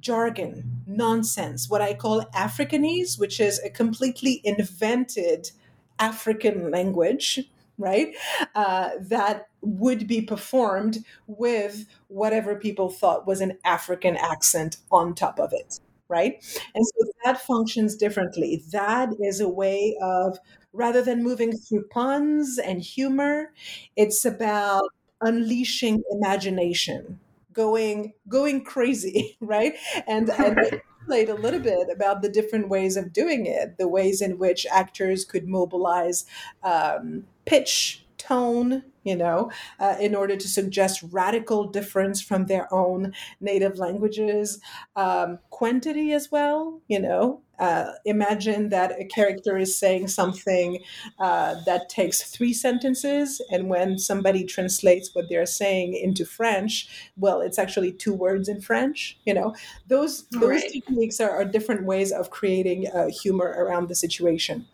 [0.00, 5.50] jargon nonsense what i call africanese which is a completely invented
[5.98, 8.14] african language right?
[8.54, 15.38] Uh, that would be performed with whatever people thought was an African accent on top
[15.38, 16.34] of it, right?
[16.74, 18.62] And so that functions differently.
[18.72, 20.38] That is a way of,
[20.72, 23.52] rather than moving through puns and humor,
[23.96, 24.84] it's about
[25.20, 27.18] unleashing imagination
[27.54, 29.74] going going crazy right
[30.06, 30.58] and and
[31.08, 35.24] a little bit about the different ways of doing it, the ways in which actors
[35.24, 36.26] could mobilize
[36.62, 43.12] um, pitch, tone, you know, uh, in order to suggest radical difference from their own
[43.40, 44.60] native languages,
[44.96, 47.42] um, quantity as well, you know.
[47.58, 50.78] Uh, imagine that a character is saying something
[51.18, 57.40] uh, that takes three sentences, and when somebody translates what they're saying into French, well,
[57.40, 59.18] it's actually two words in French.
[59.24, 59.54] You know,
[59.88, 60.72] those those right.
[60.72, 64.66] techniques are, are, different ways of creating uh, humor around the situation.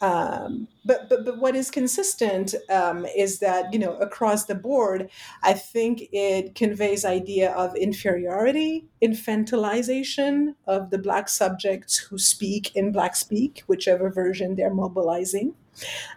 [0.00, 5.08] Um, but but but what is consistent um, is that you know across the board,
[5.42, 12.92] I think it conveys idea of inferiority, infantilization of the black subjects who speak in
[12.92, 15.54] black speak, whichever version they're mobilizing,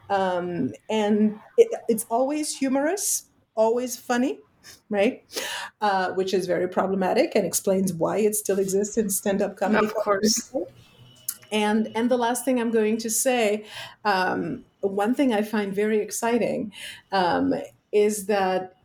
[0.09, 4.39] um, and it, it's always humorous, always funny
[4.89, 5.23] right?
[5.81, 9.85] Uh, which is very problematic and explains why it still exists in stand-up comedy.
[9.85, 10.53] Of course.
[11.51, 13.65] And and the last thing I'm going to say,
[14.03, 16.73] um, one thing I find very exciting
[17.11, 17.53] um,
[17.91, 18.76] is that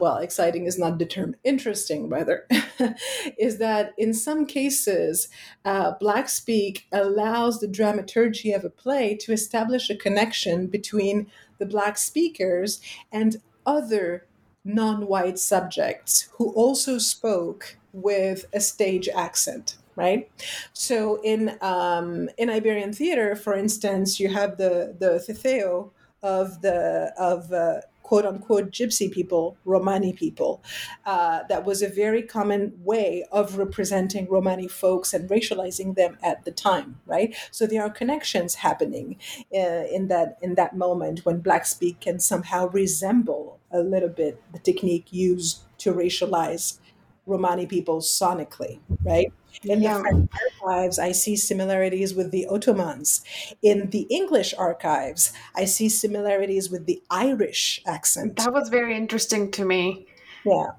[0.00, 2.46] well, exciting is not the term, interesting rather,
[3.38, 5.28] is that in some cases,
[5.64, 11.26] uh, Black Speak allows the dramaturgy of a play to establish a connection between
[11.58, 12.80] the Black speakers
[13.12, 14.26] and other
[14.64, 20.28] non white subjects who also spoke with a stage accent right?
[20.72, 25.90] So in um, in Iberian theater, for instance, you have the the Ceceo
[26.22, 30.62] of the of uh, quote unquote gypsy people, Romani people.
[31.04, 36.44] Uh, that was a very common way of representing Romani folks and racializing them at
[36.44, 37.34] the time, right?
[37.50, 39.16] So there are connections happening
[39.52, 44.40] uh, in that in that moment when Black speak can somehow resemble a little bit
[44.52, 46.78] the technique used to racialize
[47.26, 49.32] Romani people sonically, right?
[49.62, 49.96] In yeah.
[49.96, 50.30] the French
[50.62, 53.22] archives, I see similarities with the Ottomans.
[53.62, 58.36] In the English archives, I see similarities with the Irish accent.
[58.36, 60.06] That was very interesting to me.
[60.44, 60.72] Yeah.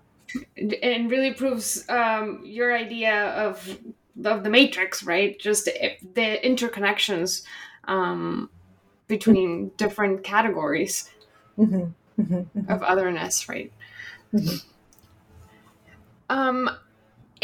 [0.84, 3.80] And really proves um, your idea of
[4.23, 5.38] of the matrix, right?
[5.39, 7.43] Just the interconnections
[7.86, 8.49] um,
[9.07, 9.76] between mm-hmm.
[9.76, 11.09] different categories
[11.57, 12.21] mm-hmm.
[12.21, 12.71] Mm-hmm.
[12.71, 13.71] of otherness, right?
[14.34, 14.55] Mm-hmm.
[16.30, 16.69] Um,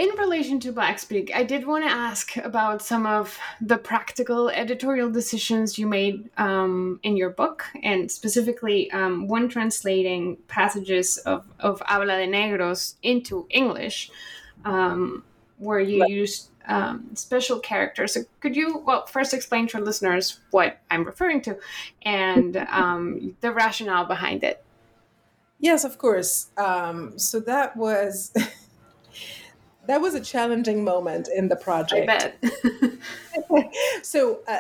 [0.01, 4.49] in relation to Black Speak, I did want to ask about some of the practical
[4.49, 11.45] editorial decisions you made um, in your book, and specifically um, when translating passages of,
[11.59, 14.09] of Habla de Negros into English,
[14.65, 15.23] um,
[15.59, 18.15] where you used um, special characters.
[18.15, 21.59] So could you, well, first explain to our listeners what I'm referring to
[22.01, 24.63] and um, the rationale behind it?
[25.59, 26.49] Yes, of course.
[26.57, 28.33] Um, so that was.
[29.87, 32.09] that was a challenging moment in the project.
[32.09, 32.31] I
[33.49, 33.73] bet.
[34.03, 34.59] so, uh,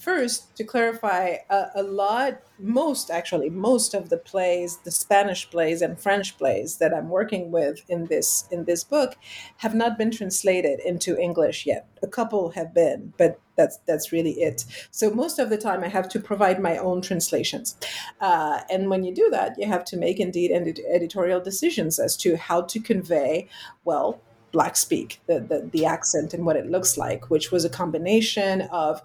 [0.00, 5.82] first, to clarify, uh, a lot, most actually, most of the plays, the Spanish plays
[5.82, 9.16] and French plays that I'm working with in this in this book,
[9.58, 11.86] have not been translated into English yet.
[12.02, 14.64] A couple have been, but that's that's really it.
[14.90, 17.76] So most of the time, I have to provide my own translations,
[18.20, 22.36] uh, and when you do that, you have to make indeed editorial decisions as to
[22.36, 23.48] how to convey
[23.84, 24.20] well
[24.52, 28.62] black speak the, the, the accent and what it looks like which was a combination
[28.72, 29.02] of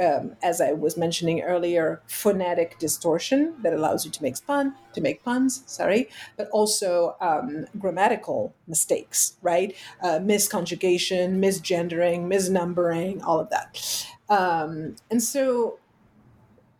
[0.00, 5.00] um, as i was mentioning earlier phonetic distortion that allows you to make pun to
[5.00, 9.76] make puns sorry but also um, grammatical mistakes right?
[10.02, 14.06] Uh, misconjugation misgendering misnumbering all of that.
[14.28, 15.78] Um, and so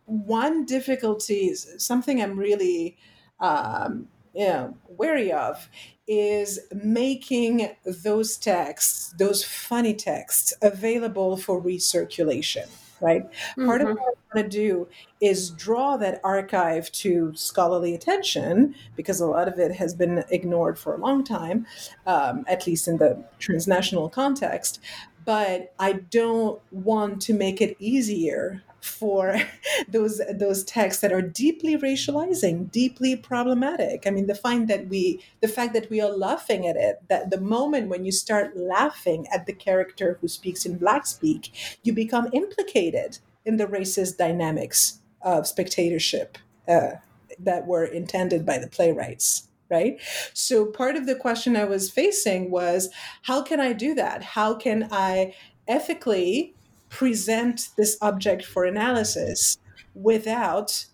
[0.05, 2.95] one difficulty is something i'm really
[3.39, 5.69] um, you know, wary of
[6.07, 7.69] is making
[8.03, 12.67] those texts, those funny texts, available for recirculation.
[13.01, 13.29] Right.
[13.29, 13.65] Mm-hmm.
[13.65, 13.97] Part of mm-hmm.
[13.97, 14.87] what I want to do
[15.19, 20.79] is draw that archive to scholarly attention because a lot of it has been ignored
[20.79, 21.65] for a long time,
[22.07, 24.79] um, at least in the transnational context.
[25.25, 29.41] But I don't want to make it easier for
[29.87, 34.05] those those texts that are deeply racializing, deeply problematic.
[34.05, 37.31] I mean, the find that we the fact that we are laughing at it, that
[37.31, 41.51] the moment when you start laughing at the character who speaks in black speak,
[41.83, 46.91] you become implicated in the racist dynamics of spectatorship uh,
[47.39, 49.99] that were intended by the playwrights right?
[50.35, 52.89] So part of the question I was facing was
[53.23, 54.21] how can I do that?
[54.21, 55.33] How can I
[55.67, 56.53] ethically
[56.89, 59.57] present this object for analysis
[59.93, 60.85] without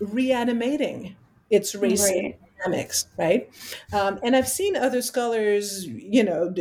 [0.00, 1.16] reanimating
[1.50, 2.38] its race right.
[2.64, 3.48] dynamics, right?
[3.92, 6.52] Um, and I've seen other scholars, you know,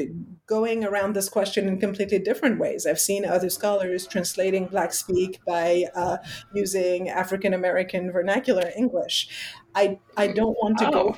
[0.48, 2.86] going around this question in completely different ways.
[2.86, 6.18] I've seen other scholars translating Black Speak by uh,
[6.54, 9.28] using African American vernacular English.
[9.74, 10.92] I, I don't want to oh.
[10.92, 11.16] go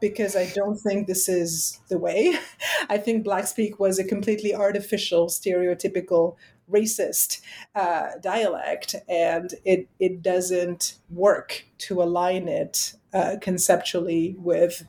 [0.00, 2.38] because I don't think this is the way.
[2.88, 6.36] I think Black Speak was a completely artificial, stereotypical
[6.70, 7.40] racist
[7.74, 14.84] uh, dialect, and it it doesn't work to align it uh, conceptually with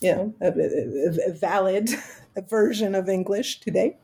[0.00, 1.90] you know a, a, a valid
[2.48, 3.96] version of English today.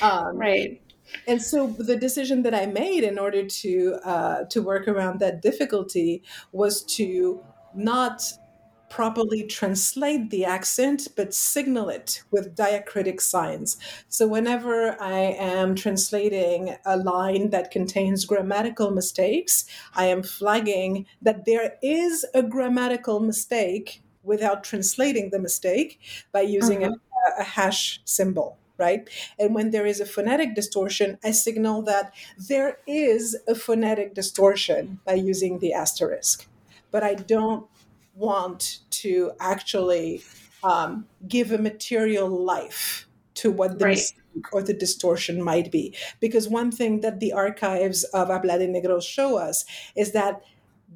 [0.00, 0.80] Um, right.
[1.26, 5.42] And so the decision that I made in order to uh, to work around that
[5.42, 6.22] difficulty
[6.52, 7.42] was to
[7.74, 8.22] not
[8.92, 13.78] properly translate the accent, but signal it with diacritic signs.
[14.10, 19.64] So whenever I am translating a line that contains grammatical mistakes,
[19.94, 25.98] I am flagging that there is a grammatical mistake without translating the mistake
[26.30, 26.96] by using uh-huh.
[27.38, 29.08] a, a hash symbol right?
[29.38, 34.98] And when there is a phonetic distortion, I signal that there is a phonetic distortion
[35.06, 36.48] by using the asterisk.
[36.90, 37.66] But I don't
[38.14, 40.22] want to actually
[40.62, 43.90] um, give a material life to what the right.
[43.92, 45.94] mistake or the distortion might be.
[46.20, 49.64] Because one thing that the archives of Habla de Negros show us
[49.96, 50.42] is that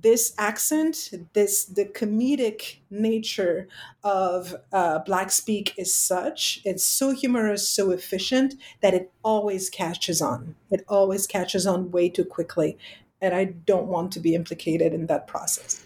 [0.02, 3.66] this accent, this the comedic nature
[4.04, 10.20] of uh, Black Speak is such, it's so humorous, so efficient that it always catches
[10.20, 10.54] on.
[10.70, 12.76] It always catches on way too quickly.
[13.22, 15.86] And I don't want to be implicated in that process.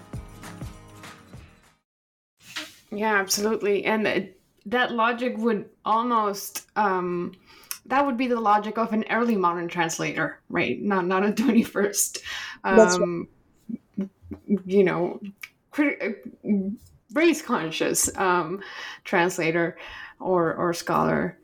[2.91, 3.85] Yeah, absolutely.
[3.85, 7.33] And it, that logic would almost um,
[7.85, 10.81] that would be the logic of an early modern translator, right?
[10.81, 12.21] Not not a twenty first.
[12.63, 13.27] Um,
[13.97, 14.07] right.
[14.65, 15.21] You know,
[15.71, 16.23] crit-
[17.13, 18.61] race conscious um,
[19.03, 19.77] translator
[20.19, 21.37] or or scholar.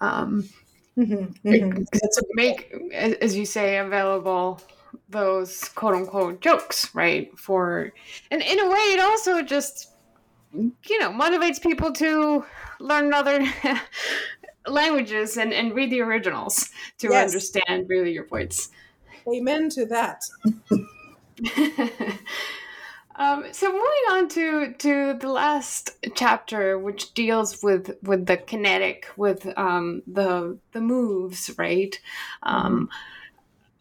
[0.00, 0.48] Um,
[0.96, 1.82] mm-hmm, mm-hmm.
[1.82, 4.60] To make, as you say, available
[5.08, 7.36] those quote unquote jokes, right?
[7.38, 7.92] For
[8.30, 9.89] and in a way, it also just
[10.52, 12.44] you know motivates people to
[12.80, 13.46] learn other
[14.66, 17.28] languages and, and read the originals to yes.
[17.28, 18.70] understand really your points
[19.28, 20.22] amen to that
[23.16, 29.06] um, so moving on to to the last chapter which deals with with the kinetic
[29.16, 32.00] with um, the the moves right
[32.42, 32.88] um,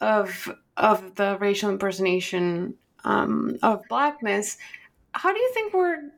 [0.01, 4.57] of of the racial impersonation um, of blackness
[5.13, 6.11] how do you think we're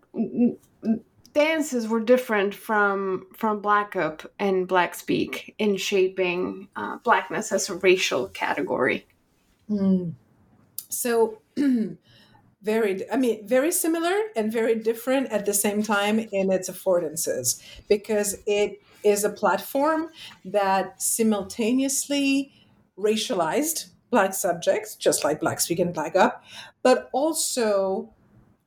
[1.34, 7.70] dances were different from from black up and black speak in shaping uh, blackness as
[7.70, 9.08] a racial category
[9.70, 10.14] mm.
[10.90, 11.40] so
[12.62, 17.62] very i mean very similar and very different at the same time in its affordances
[17.88, 20.10] because it is a platform
[20.44, 22.52] that simultaneously
[22.98, 26.44] racialized black subjects just like black speak and black up
[26.84, 28.14] but also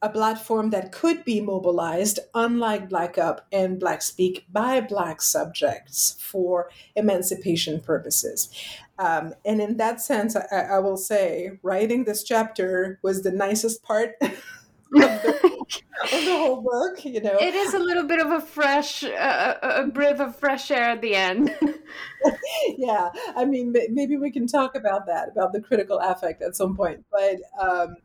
[0.05, 6.19] a platform that could be mobilized, unlike Black Up and Black Speak, by Black subjects
[6.21, 8.51] for emancipation purposes.
[8.99, 13.83] Um, and in that sense, I, I, will say writing this chapter was the nicest
[13.83, 14.17] part.
[14.21, 14.31] of,
[14.93, 15.65] the,
[16.03, 19.55] of the whole book, you know, it is a little bit of a fresh, uh,
[19.63, 21.57] a breath of fresh air at the end.
[22.77, 26.77] yeah, I mean, maybe we can talk about that, about the critical affect at some
[26.77, 27.05] point.
[27.11, 27.97] But um,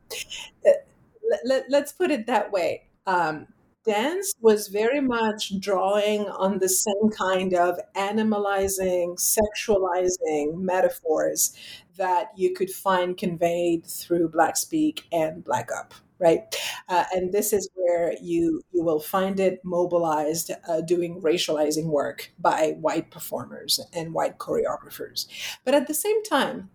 [1.44, 2.84] let, us put it that way.
[3.06, 3.46] Um,
[3.84, 11.56] dance was very much drawing on the same kind of animalizing, sexualizing metaphors
[11.96, 15.94] that you could find conveyed through Black Speak and Black Up.
[16.18, 16.54] Right,
[16.90, 22.30] uh, and this is where you you will find it mobilized, uh, doing racializing work
[22.38, 25.26] by white performers and white choreographers.
[25.64, 26.68] But at the same time,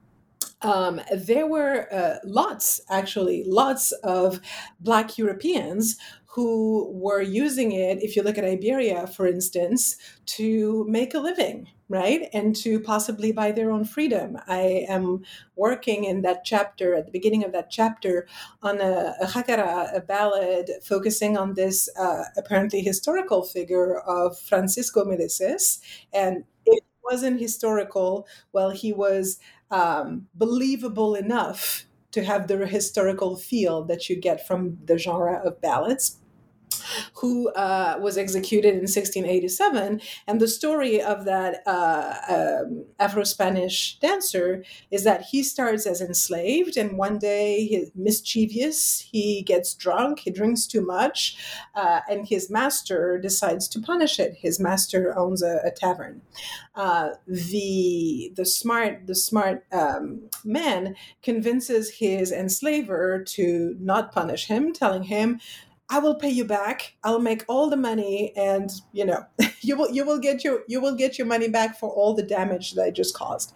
[0.62, 4.39] um, there were uh, lots, actually, lots of
[4.80, 5.97] Black Europeans
[6.28, 9.95] who were using it, if you look at Iberia, for instance,
[10.26, 12.28] to make a living, right?
[12.34, 14.38] And to possibly buy their own freedom.
[14.45, 15.24] I am
[15.56, 18.28] working in that chapter, at the beginning of that chapter,
[18.62, 19.28] on a, a
[19.95, 25.80] a ballad focusing on this uh, apparently historical figure of Francisco Medeces.
[26.12, 29.39] And it wasn't historical, well, he was
[29.72, 35.61] um, believable enough to have the historical feel that you get from the genre of
[35.61, 36.18] ballads
[37.16, 40.02] who uh, was executed in 1687.
[40.28, 46.02] And the story of that uh, um, Afro Spanish dancer is that he starts as
[46.02, 51.38] enslaved, and one day he's mischievous, he gets drunk, he drinks too much,
[51.76, 54.36] uh, and his master decides to punish it.
[54.40, 56.22] His master owns a, a tavern.
[56.76, 64.74] Uh, the the smart the smart um, man convinces his enslaver to not punish him,
[64.74, 65.40] telling him
[65.90, 66.96] I will pay you back.
[67.04, 69.26] I'll make all the money, and you know,
[69.62, 72.24] you will you will get your you will get your money back for all the
[72.24, 73.54] damage that I just caused.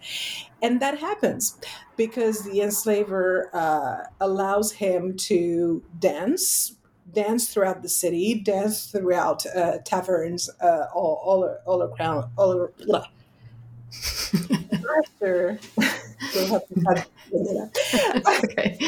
[0.62, 1.58] And that happens
[1.96, 6.76] because the enslaver uh, allows him to dance,
[7.12, 13.06] dance throughout the city, dance throughout uh, taverns, uh, all all all around all around.
[14.98, 15.58] After,
[18.26, 18.78] okay.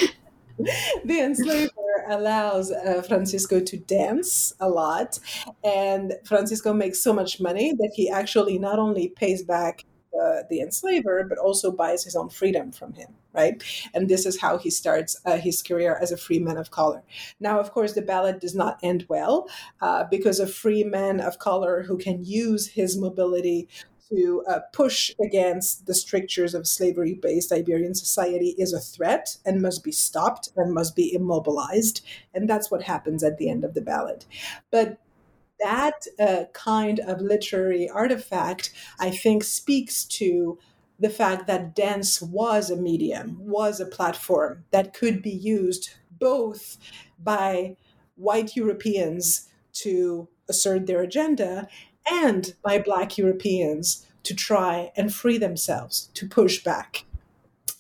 [1.05, 1.71] the enslaver
[2.09, 5.19] allows uh, Francisco to dance a lot,
[5.65, 9.85] and Francisco makes so much money that he actually not only pays back
[10.21, 13.63] uh, the enslaver, but also buys his own freedom from him, right?
[13.95, 17.03] And this is how he starts uh, his career as a free man of color.
[17.41, 19.49] Now, of course, the ballad does not end well
[19.81, 23.69] uh, because a free man of color who can use his mobility
[24.15, 29.63] to uh, push against the strictures of slavery based Iberian society is a threat and
[29.63, 32.05] must be stopped and must be immobilized.
[32.35, 34.25] And that's what happens at the end of the ballad.
[34.71, 34.99] But
[35.61, 40.59] that uh, kind of literary artifact, I think, speaks to
[40.99, 46.79] the fact that dance was a medium, was a platform that could be used both
[47.19, 47.77] by
[48.15, 51.69] white Europeans to assert their agenda
[52.11, 57.05] and by Black Europeans to try and free themselves, to push back.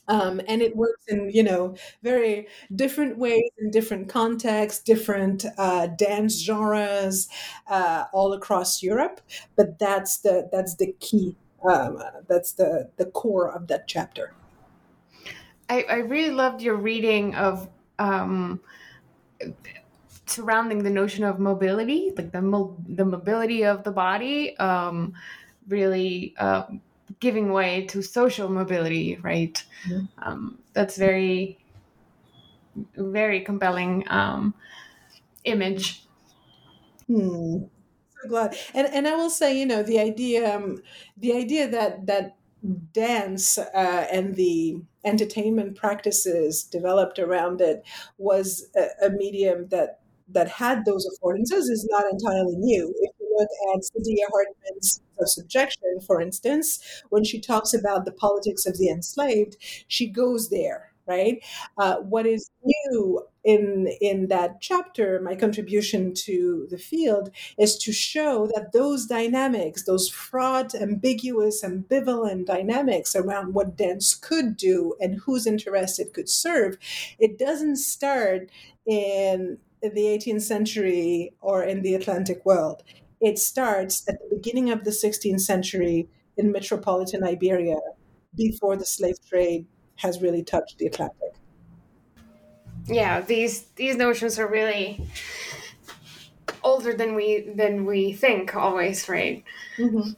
[0.09, 5.87] Um, and it works in you know very different ways in different contexts different uh,
[5.87, 7.29] dance genres
[7.68, 9.20] uh, all across europe
[9.57, 14.35] but that's the that's the key um, that's the the core of that chapter
[15.70, 17.68] i, I really loved your reading of
[18.01, 18.61] um,
[20.33, 25.12] surrounding the notion of mobility like the, mo- the mobility of the body um,
[25.68, 26.64] really uh,
[27.20, 29.62] giving way to social mobility, right?
[29.87, 30.07] Mm-hmm.
[30.18, 31.59] Um, that's very,
[32.97, 34.55] very compelling um,
[35.45, 36.05] image.
[37.07, 37.64] Hmm.
[38.22, 40.83] So glad, and and I will say, you know, the idea, um,
[41.16, 42.37] the idea that that
[42.93, 47.85] dance uh, and the entertainment practices developed around it
[48.18, 50.02] was a, a medium that
[50.33, 52.95] that had those affordances is not entirely new.
[53.01, 58.66] If you look at Saidiya Hartman's subjection, for instance, when she talks about the politics
[58.66, 59.57] of the enslaved,
[59.89, 61.43] she goes there, right?
[61.78, 67.93] Uh, what is new in in that chapter, my contribution to the field is to
[67.93, 75.20] show that those dynamics, those fraught, ambiguous, ambivalent dynamics around what dance could do and
[75.22, 76.78] whose interest it could serve,
[77.18, 78.49] it doesn't start
[78.87, 82.83] in in the 18th century or in the Atlantic world.
[83.20, 87.78] It starts at the beginning of the 16th century in metropolitan Iberia
[88.37, 89.66] before the slave trade
[89.97, 91.35] has really touched the Atlantic.
[92.87, 95.07] Yeah, these these notions are really
[96.64, 99.45] older than we than we think always, right?
[99.78, 100.11] Mm-hmm.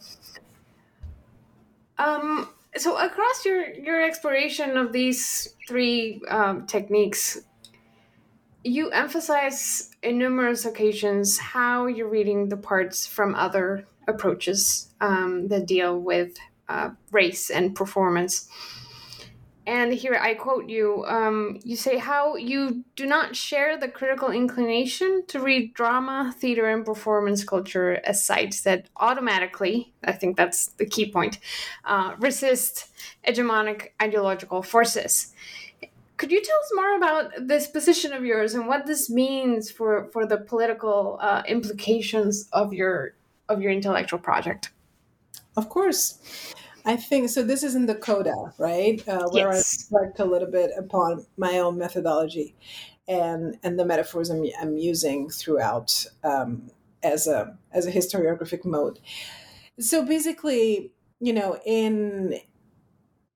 [1.99, 7.43] Um, so across your your exploration of these three um, techniques,
[8.65, 15.67] you emphasize in numerous occasions how you're reading the parts from other approaches um, that
[15.67, 16.37] deal with
[16.69, 18.49] uh, race and performance.
[19.67, 24.31] And here I quote you um, you say how you do not share the critical
[24.31, 30.67] inclination to read drama, theater, and performance culture as sites that automatically, I think that's
[30.67, 31.39] the key point,
[31.87, 32.89] uh, resist
[33.27, 35.33] hegemonic ideological forces.
[36.17, 40.09] Could you tell us more about this position of yours and what this means for,
[40.13, 43.15] for the political uh, implications of your
[43.49, 44.71] of your intellectual project?
[45.57, 46.19] Of course.
[46.87, 47.43] I think so.
[47.43, 49.07] This is in the coda, right?
[49.09, 49.89] Uh, where yes.
[49.91, 52.55] I reflect a little bit upon my own methodology
[53.09, 56.71] and and the metaphors I'm, I'm using throughout um,
[57.03, 58.99] as a as a historiographic mode.
[59.79, 62.41] So basically, you know, in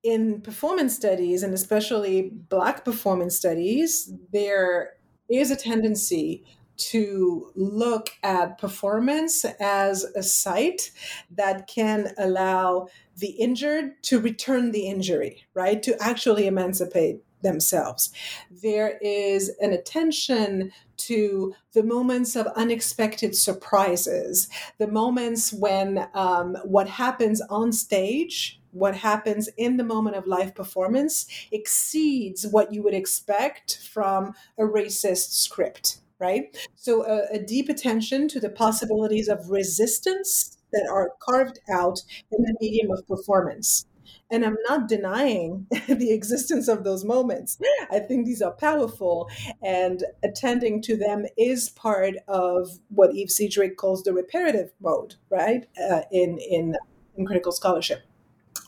[0.03, 4.95] in performance studies and especially black performance studies there
[5.29, 6.45] is a tendency
[6.79, 10.93] to look at performance as a site
[11.31, 12.87] that can allow
[13.17, 15.83] the injured to return the injury, right?
[15.83, 18.11] To actually emancipate themselves.
[18.51, 26.89] There is an attention to the moments of unexpected surprises, the moments when um, what
[26.89, 32.95] happens on stage what happens in the moment of live performance exceeds what you would
[32.95, 36.57] expect from a racist script, right?
[36.77, 42.01] So, a, a deep attention to the possibilities of resistance that are carved out
[42.31, 43.87] in the medium of performance.
[44.31, 47.59] And I'm not denying the existence of those moments.
[47.91, 49.31] I think these are powerful,
[49.62, 55.66] and attending to them is part of what Eve Sedgwick calls the reparative mode, right?
[55.91, 56.77] Uh, in in
[57.16, 58.08] in critical scholarship.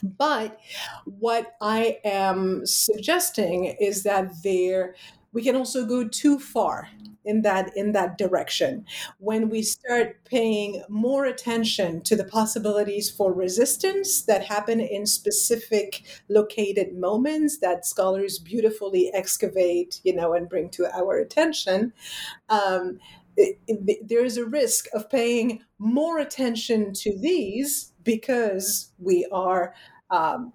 [0.03, 0.59] But
[1.05, 4.95] what I am suggesting is that there
[5.33, 6.89] we can also go too far
[7.25, 8.85] in that in that direction.
[9.19, 16.03] When we start paying more attention to the possibilities for resistance that happen in specific
[16.29, 21.93] located moments that scholars beautifully excavate you know and bring to our attention
[22.49, 22.99] um,
[23.37, 29.75] it, it, there is a risk of paying more attention to these because we are
[30.11, 30.53] um,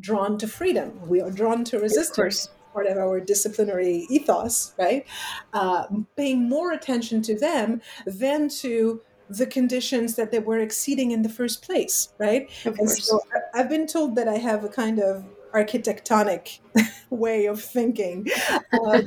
[0.00, 1.00] drawn to freedom.
[1.08, 2.50] We are drawn to resistance.
[2.74, 5.04] Part of our disciplinary ethos, right?
[5.52, 5.84] Uh,
[6.16, 9.00] paying more attention to them than to
[9.30, 12.48] the conditions that they were exceeding in the first place, right?
[12.64, 13.20] And so
[13.54, 15.24] I've been told that I have a kind of
[15.54, 16.60] architectonic
[17.10, 18.26] way of thinking.
[18.70, 19.02] Uh,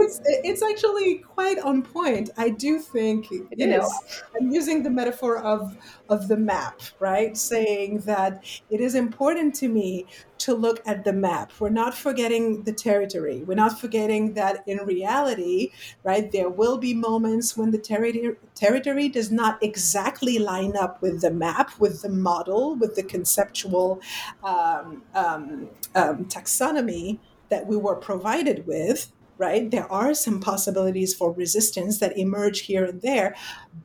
[0.00, 2.30] it's, it's actually quite on point.
[2.36, 4.22] I do think, you it know, is.
[4.38, 5.76] I'm using the metaphor of
[6.08, 7.36] of the map, right?
[7.36, 10.06] Saying that it is important to me
[10.40, 11.52] to look at the map.
[11.58, 13.42] We're not forgetting the territory.
[13.46, 15.72] We're not forgetting that in reality,
[16.02, 21.20] right, there will be moments when the territory territory does not exactly line up with
[21.20, 24.00] the map, with the model, with the conceptual
[24.42, 27.18] um, um, um, taxonomy
[27.48, 29.70] that we were provided with right?
[29.70, 33.34] There are some possibilities for resistance that emerge here and there,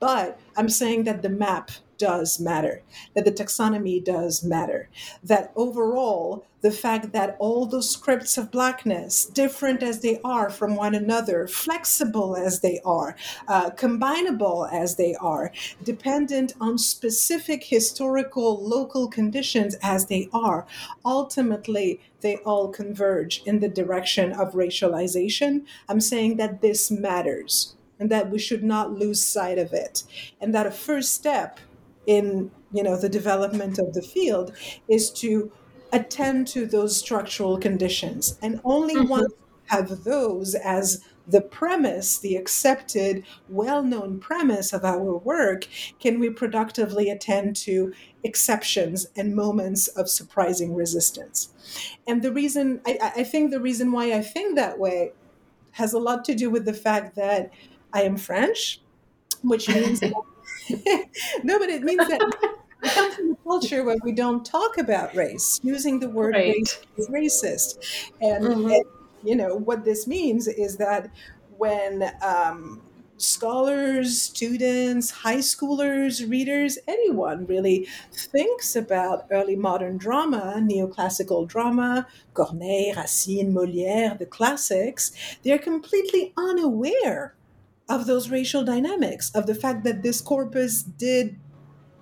[0.02, 2.82] but I'm saying that the map does matter,
[3.14, 4.90] that the taxonomy does matter,
[5.24, 10.76] that overall, the fact that all those scripts of blackness, different as they are from
[10.76, 13.16] one another, flexible as they are,
[13.48, 15.52] uh, combinable as they are,
[15.84, 20.66] dependent on specific historical local conditions as they are,
[21.06, 25.64] ultimately, they all converge in the direction of racialization.
[25.88, 30.04] I'm saying that this matters and that we should not lose sight of it
[30.42, 31.60] and that a first step
[32.08, 34.56] in you know the development of the field
[34.90, 35.52] is to
[35.94, 39.10] attend to those structural conditions and only Mhm.
[39.10, 39.34] once
[39.68, 45.68] have those as the premise the accepted well-known premise of our work
[46.00, 47.92] can we productively attend to
[48.24, 51.50] exceptions and moments of surprising resistance
[52.08, 55.14] and the reason I, I I think the reason why i think that way
[55.74, 57.52] has a lot to do with the fact that
[57.94, 58.82] i am french
[59.44, 60.24] which means that
[61.44, 62.22] no, but it means that
[62.82, 65.60] we come from a culture where we don't talk about race.
[65.64, 66.46] Using the word Right.
[66.46, 67.78] race is racist,
[68.22, 68.66] and, Mhm.
[68.70, 68.84] and,
[69.22, 71.10] you know what this means is that
[71.58, 72.84] when um,
[73.18, 82.96] scholars, students, high schoolers, readers, anyone really thinks about early modern drama, neoclassical drama, Corneille,
[82.96, 85.12] Racine, Molière, the classics,
[85.44, 87.35] they're completely unaware
[87.90, 91.38] of those racial dynamics, of the fact that this corpus did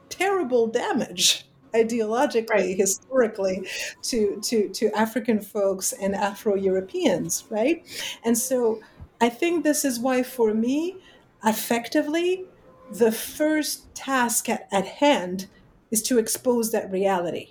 [0.09, 2.77] terrible damage ideologically, Right.
[2.77, 3.67] historically,
[4.03, 7.83] to, to, to African folks and Afro Europeans, right?
[8.23, 8.79] And so
[9.19, 10.97] I think this is why, for me,
[11.43, 12.45] effectively,
[12.91, 15.47] the first task at, at hand
[15.89, 17.47] is to expose that reality,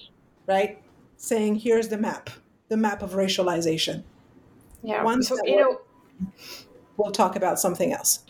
[0.46, 0.80] right?
[1.16, 2.30] Saying, here's the map,
[2.68, 4.04] the map of racialization.
[4.82, 5.02] Yeah.
[5.04, 5.80] Once so you know,
[6.96, 8.20] We'll talk about something else.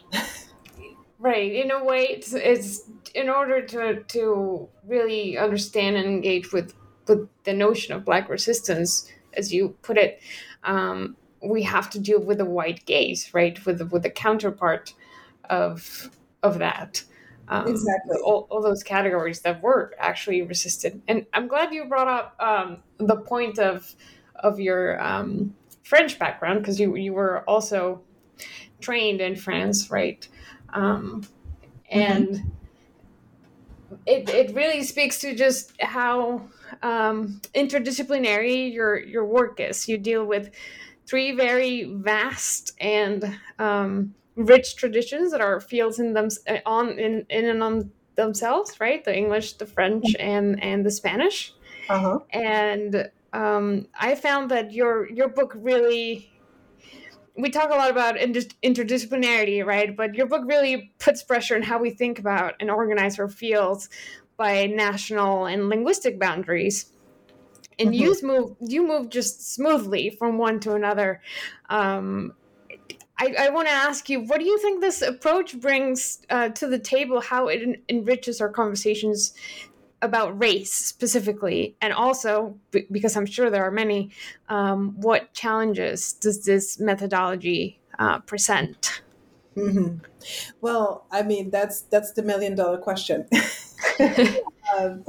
[1.19, 1.53] right.
[1.53, 2.83] In a way, it's, it's
[3.15, 6.75] in order to to really understand and engage with
[7.09, 10.21] with the notion of black resistance, as you put it,
[10.65, 13.65] um, we have to deal with the white gaze, right?
[13.67, 14.95] With the, with the counterpart
[15.51, 16.11] of
[16.43, 17.05] of that.
[17.49, 18.19] Um, Exactly.
[18.25, 22.79] All, all those categories that were actually resisted, and I'm glad you brought up um,
[22.99, 23.95] the point of
[24.37, 28.03] of your um, French background because you you were also
[28.81, 30.27] trained in France, right?
[30.73, 31.23] Um,
[31.91, 32.53] and
[34.07, 36.43] it, it really speaks to just how
[36.83, 39.89] um, interdisciplinary your your work is.
[39.89, 40.51] You deal with
[41.07, 46.29] three very vast and um, rich traditions that are fields in them
[46.65, 49.05] on in, in and on themselves, right?
[49.05, 51.55] The English, the French, and and the Spanish.
[51.89, 52.21] Uh-huh.
[52.31, 56.32] And um, I found that your your book really
[57.37, 59.97] we talk a lot about inter- interdisciplinarity, right?
[59.97, 63.89] But your book really puts pressure on how we think about and organize our fields
[64.37, 66.91] by national and linguistic boundaries.
[67.79, 71.23] And you move you move just smoothly from one to another.
[71.71, 72.35] Um,
[73.19, 76.67] I, I want to ask you, what do you think this approach brings uh, to
[76.67, 77.21] the table?
[77.21, 79.33] How it en- enriches our conversations
[80.03, 84.11] about race specifically, and also b- because I'm sure there are many,
[84.49, 89.03] um, what challenges does this methodology uh, present?
[89.55, 89.97] hmm
[90.61, 93.29] Well, I mean, that's that's the million dollar question.
[94.79, 95.05] um,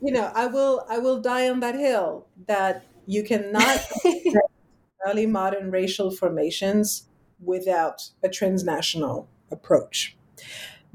[0.00, 3.80] you know, I will I will die on that hill that you cannot
[5.06, 7.08] early modern racial formations
[7.42, 10.16] without a transnational approach,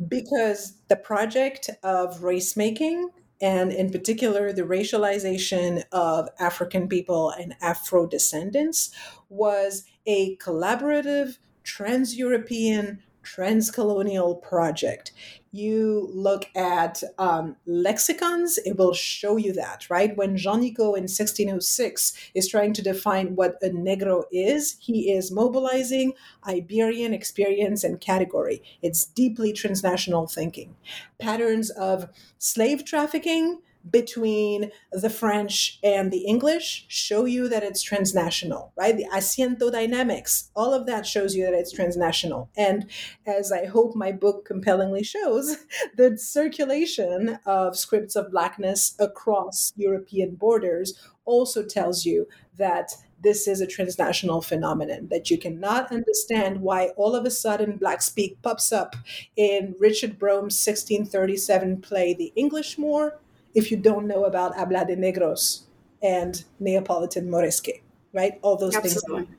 [0.08, 3.10] because the project of race making
[3.42, 8.92] and in particular the racialization of African people and Afro descendants
[9.30, 15.12] was a collaborative trans European, trans colonial project.
[15.52, 20.16] You look at um, lexicons, it will show you that, right?
[20.16, 25.32] When Jean Nicot in 1606 is trying to define what a Negro is, he is
[25.32, 26.14] mobilizing
[26.48, 28.64] Iberian experience and category.
[28.82, 30.76] It's deeply transnational thinking.
[31.20, 32.08] Patterns of
[32.38, 33.60] slave trafficking,
[33.90, 38.96] between the French and the English show you that it's transnational, right?
[38.96, 42.50] The asiento dynamics, all of that shows you that it's transnational.
[42.56, 42.90] And
[43.26, 45.58] as I hope my book compellingly shows,
[45.98, 50.94] the circulation of scripts of blackness across European borders
[51.26, 52.28] also tells you
[52.58, 52.92] that
[53.24, 58.02] this is a transnational phenomenon that you cannot understand why all of a sudden black
[58.02, 58.96] speak pops up
[59.36, 63.20] in richard brome's 1637 play the english moor
[63.54, 65.64] if you don't know about habla de negros
[66.02, 67.82] and neapolitan moresque
[68.14, 69.26] right all those Absolutely.
[69.26, 69.38] things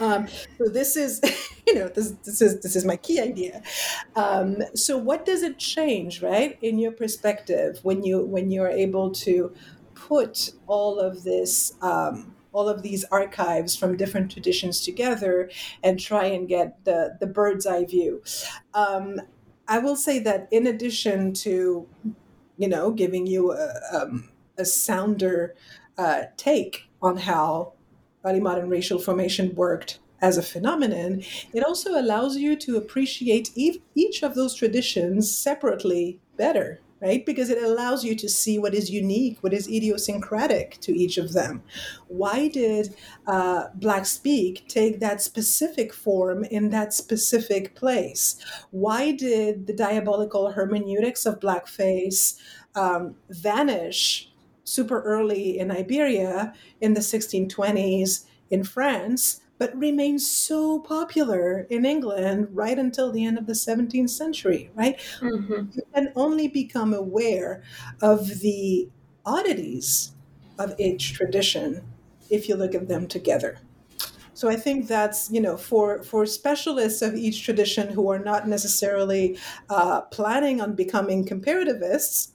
[0.00, 0.26] um,
[0.58, 1.20] so this is,
[1.68, 3.62] you know, this this is this is my key idea.
[4.16, 9.12] Um, so what does it change, right, in your perspective when you when you're able
[9.12, 9.54] to
[9.94, 15.50] put all of this um, all of these archives from different traditions together
[15.82, 18.22] and try and get the, the bird's eye view.
[18.72, 19.20] Um,
[19.66, 21.88] I will say that in addition to,
[22.56, 24.28] you know, giving you a, um,
[24.58, 25.54] a sounder
[25.98, 27.72] uh, take on how
[28.24, 34.22] early modern racial formation worked as a phenomenon, it also allows you to appreciate each
[34.22, 37.26] of those traditions separately better right?
[37.26, 41.34] Because it allows you to see what is unique, what is idiosyncratic to each of
[41.34, 41.62] them.
[42.08, 42.96] Why did
[43.26, 48.36] uh, Black Speak take that specific form in that specific place?
[48.70, 52.38] Why did the diabolical hermeneutics of blackface
[52.74, 54.30] um, vanish
[54.64, 59.42] super early in Iberia in the 1620s in France?
[59.58, 64.98] But remained so popular in England right until the end of the 17th century, right?
[65.20, 65.70] Mm-hmm.
[65.72, 67.62] You can only become aware
[68.02, 68.88] of the
[69.24, 70.12] oddities
[70.58, 71.82] of each tradition
[72.30, 73.58] if you look at them together.
[74.34, 78.48] So I think that's you know for for specialists of each tradition who are not
[78.48, 79.38] necessarily
[79.70, 82.32] uh, planning on becoming comparativists,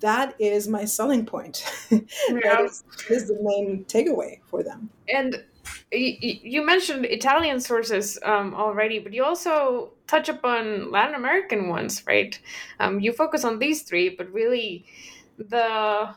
[0.00, 1.64] that is my selling point.
[1.90, 2.40] Yeah.
[2.42, 4.90] that is, is the main takeaway for them.
[5.08, 5.42] And
[5.90, 12.38] you mentioned Italian sources um, already, but you also touch upon Latin American ones, right?
[12.80, 14.84] Um, you focus on these three, but really
[15.38, 16.14] the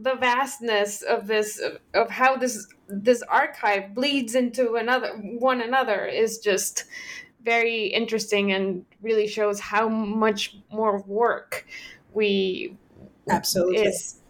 [0.00, 1.60] the vastness of this
[1.94, 6.84] of how this this archive bleeds into another one another is just
[7.42, 11.66] very interesting and really shows how much more work
[12.12, 12.76] we
[13.28, 14.20] absolutely is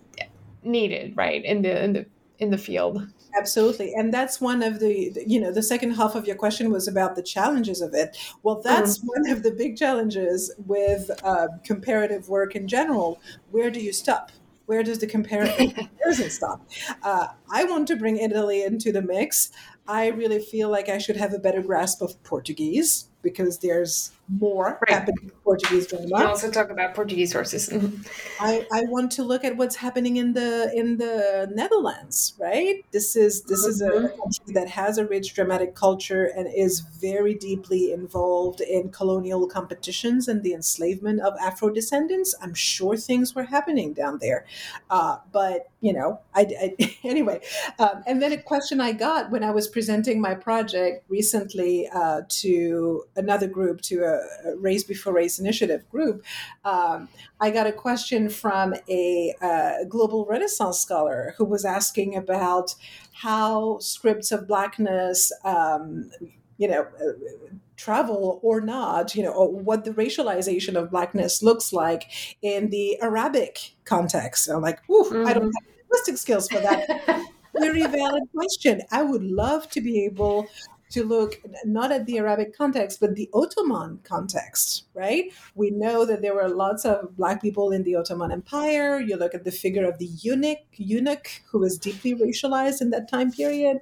[0.62, 2.06] needed right in the in the
[2.38, 3.06] in the field
[3.38, 3.94] absolutely.
[3.94, 7.16] And that's one of the you know the second half of your question was about
[7.16, 8.16] the challenges of it.
[8.42, 9.06] Well that's mm-hmm.
[9.08, 13.20] one of the big challenges with uh, comparative work in general.
[13.50, 14.32] Where do you stop?
[14.66, 16.68] Where does the comparison stop?
[17.02, 19.50] Uh, i want to bring italy into the mix.
[19.86, 24.78] I really feel like i should have a better grasp of portuguese because there's more
[24.86, 24.90] right.
[24.90, 26.06] happening in Portuguese drama.
[26.06, 27.68] We also talk about Portuguese sources.
[27.68, 28.02] Mm-hmm.
[28.40, 32.84] I, I want to look at what's happening in the in the Netherlands, right?
[32.92, 33.70] This is this mm-hmm.
[33.70, 34.20] is a mm-hmm.
[34.20, 40.28] country that has a rich dramatic culture and is very deeply involved in colonial competitions
[40.28, 42.34] and the enslavement of Afro descendants.
[42.42, 44.44] I'm sure things were happening down there,
[44.90, 47.40] uh, but you know, I, I anyway.
[47.78, 52.22] Um, and then a question I got when I was presenting my project recently uh,
[52.28, 56.24] to another group, to a, a, Race Before Race initiative group,
[56.64, 57.08] um,
[57.40, 62.74] I got a question from a, a global Renaissance scholar who was asking about
[63.12, 66.10] how scripts of blackness, um,
[66.56, 66.86] you know.
[67.00, 67.48] Uh,
[67.78, 72.10] travel or not, you know, what the racialization of blackness looks like
[72.42, 74.48] in the Arabic context.
[74.48, 75.24] I'm like, mm-hmm.
[75.24, 75.64] I don't mm-hmm.
[75.64, 77.24] have linguistic skills for that.
[77.60, 78.82] Very valid question.
[78.90, 80.48] I would love to be able
[80.90, 85.32] to look not at the Arabic context, but the Ottoman context, right?
[85.54, 89.00] We know that there were lots of Black people in the Ottoman Empire.
[89.00, 93.10] You look at the figure of the eunuch, eunuch who was deeply racialized in that
[93.10, 93.78] time period.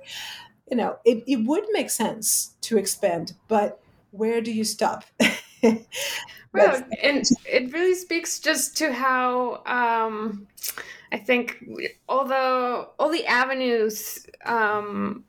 [0.70, 3.80] You know, it, it would make sense to expand, but
[4.10, 5.04] where do you stop?
[5.62, 10.46] well, and it really speaks just to how um,
[11.12, 11.64] I think
[12.08, 15.24] although all the avenues um,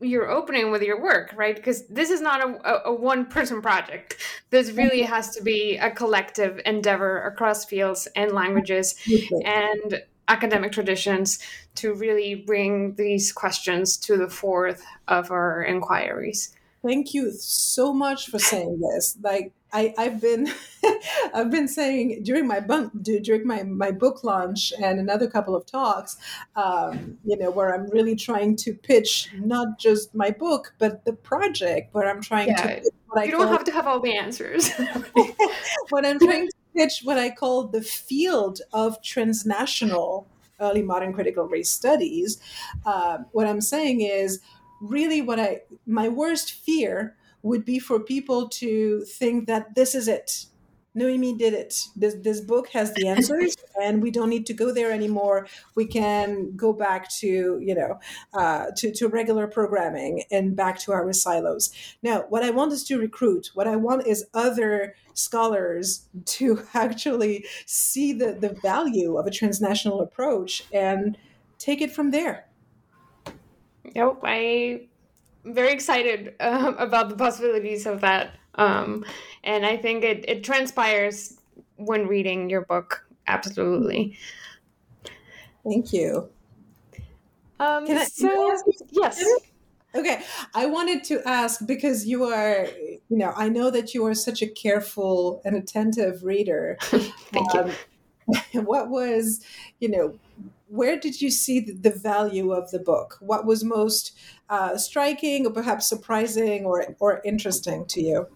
[0.00, 1.54] you're opening with your work, right?
[1.54, 4.16] Because this is not a, a, one person project.
[4.50, 8.94] This really has to be a collective endeavor across fields and languages
[9.44, 11.38] and academic traditions
[11.74, 14.76] to really bring these questions to the fore
[15.08, 16.56] of our inquiries.
[16.82, 19.18] Thank you so much for saying this.
[19.20, 20.48] Like I, I've been
[21.34, 25.66] I've been saying during my bunk, during my, my book launch and another couple of
[25.66, 26.16] talks,
[26.56, 31.12] um, you know, where I'm really trying to pitch not just my book but the
[31.12, 32.80] project, where I'm trying yeah.
[32.80, 32.82] to.
[32.84, 34.70] you I don't have to have all the answers.
[35.90, 40.26] what I'm trying to pitch what I call the field of transnational
[40.60, 42.40] early modern critical race studies.
[42.84, 44.40] Uh, what I'm saying is
[44.80, 50.08] really what I my worst fear would be for people to think that this is
[50.08, 50.46] it
[50.96, 51.86] Noémie did it.
[51.94, 55.46] This this book has the answers, and we don't need to go there anymore.
[55.76, 58.00] We can go back to you know
[58.34, 61.70] uh, to to regular programming and back to our silos.
[62.02, 63.50] Now, what I want is to recruit.
[63.54, 70.00] What I want is other scholars to actually see the the value of a transnational
[70.00, 71.16] approach and
[71.58, 72.46] take it from there.
[73.94, 74.88] Yep, I
[75.44, 78.34] am very excited uh, about the possibilities of that.
[78.56, 79.04] Um,
[79.44, 81.38] and I think it, it transpires
[81.76, 83.06] when reading your book.
[83.26, 84.18] Absolutely.
[85.64, 86.28] Thank you.
[87.58, 88.56] Um, I, so,
[88.90, 89.22] yes.
[89.94, 90.22] Okay,
[90.54, 92.68] I wanted to ask because you are,
[93.08, 96.78] you know, I know that you are such a careful and attentive reader.
[96.80, 97.74] Thank um, you.
[98.62, 99.44] What was,
[99.80, 100.16] you know,
[100.70, 103.18] where did you see the value of the book?
[103.20, 104.16] What was most
[104.48, 108.26] uh, striking, or perhaps surprising, or or interesting to you?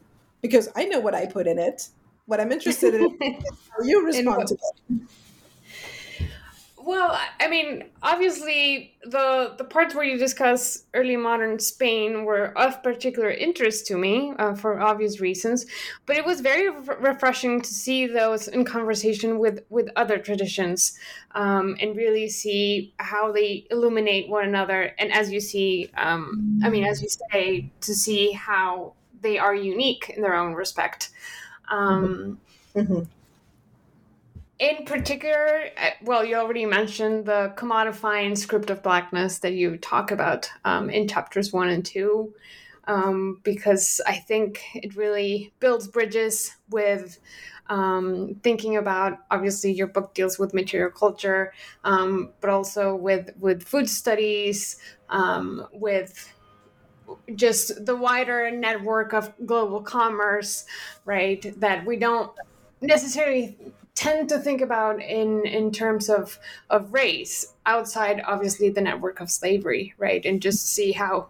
[0.45, 1.89] because I know what I put in it.
[2.27, 5.01] What I'm interested in how you respond to it.
[6.87, 12.83] Well, I mean, obviously, the the parts where you discuss early modern Spain were of
[12.83, 15.65] particular interest to me uh, for obvious reasons.
[16.05, 20.99] But it was very re- refreshing to see those in conversation with with other traditions,
[21.35, 24.95] um, and really see how they illuminate one another.
[24.99, 29.55] And as you see, um, I mean, as you say, to see how they are
[29.55, 31.13] unique in their own respect.
[31.71, 32.39] Um,
[32.77, 32.93] mm-hmm.
[32.93, 33.05] mm-hmm.
[34.59, 40.13] In particular, uh, well, you already mentioned the commodifying script of blackness that you talk
[40.13, 42.33] about um, in chapters one and two,
[42.87, 47.19] um, because I think it really builds bridges with
[47.69, 51.53] um, thinking about obviously your book deals with material culture,
[51.83, 54.77] um, but also with with food studies,
[55.09, 56.33] um, with
[57.35, 60.65] just the wider network of global commerce,
[61.05, 61.59] right?
[61.59, 62.31] That we don't
[62.81, 63.57] necessarily
[63.95, 66.39] tend to think about in in terms of
[66.71, 70.25] of race outside obviously the network of slavery right?
[70.25, 71.29] And just see how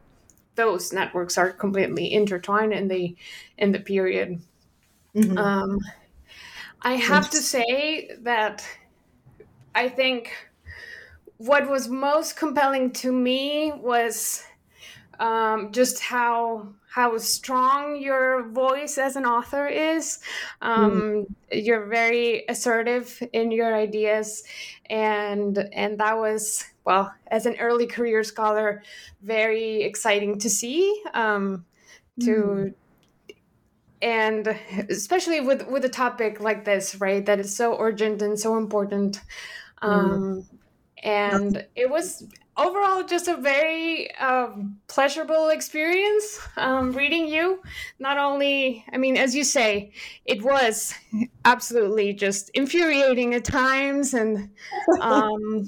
[0.55, 3.17] those networks are completely intertwined in the
[3.59, 4.41] in the period.
[5.15, 5.39] Mm-hmm.
[5.39, 5.79] um
[6.83, 8.67] i have to say that
[9.77, 10.33] i think
[11.37, 14.45] what was most compelling to me was
[15.19, 20.21] um, just how how strong your voice as an author is.
[20.63, 21.27] Um, mm.
[21.51, 24.45] You're very assertive in your ideas,
[24.89, 28.85] and and that was well as an early career scholar,
[29.23, 31.03] very exciting to see.
[31.15, 31.65] Um,
[32.21, 32.75] to mm.
[34.01, 34.57] and
[34.89, 37.27] especially with with a topic like this, right?
[37.27, 39.21] That is so urgent and so important.
[39.83, 39.89] Mm.
[39.89, 40.47] Um,
[41.03, 42.25] and it was
[42.57, 47.63] overall just a very um, pleasurable experience um, reading you.
[47.99, 49.93] Not only i mean as you say
[50.25, 50.95] it was
[51.45, 54.51] absolutely just infuriating at times and
[55.01, 55.65] um,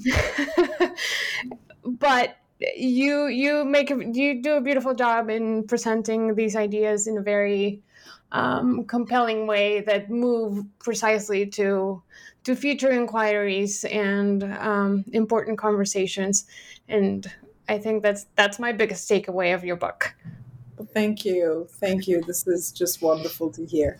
[1.85, 2.37] but
[2.75, 7.21] you you make a, you do a beautiful job in presenting these ideas in a
[7.21, 7.81] very
[8.31, 12.01] um, compelling way that move precisely to
[12.47, 16.45] to future inquiries and um, important conversations.
[16.87, 17.29] And
[17.67, 20.15] I think that's that's my biggest takeaway of your book.
[20.93, 22.21] Thank you, thank you.
[22.21, 23.99] This is just wonderful to hear.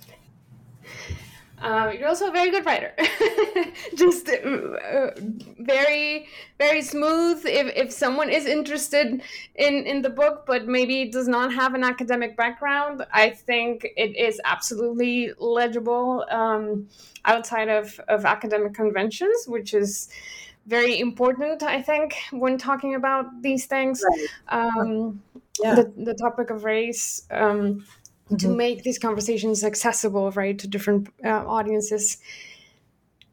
[1.60, 2.93] Um, you're also a very good writer.
[3.95, 5.10] Just uh,
[5.60, 6.28] very,
[6.60, 7.45] very smooth.
[7.45, 9.22] If, if someone is interested
[9.55, 14.16] in, in the book, but maybe does not have an academic background, I think it
[14.16, 16.88] is absolutely legible um,
[17.26, 20.10] outside of, of academic conventions, which is
[20.68, 24.03] very important, I think, when talking about these things.
[24.08, 24.28] Right.
[24.49, 25.24] Um,
[25.60, 25.76] yeah.
[25.76, 27.24] the, the topic of race.
[27.32, 27.86] Um,
[28.28, 28.38] mm-hmm.
[28.38, 32.17] to make these conversations accessible, right, to different uh, audiences.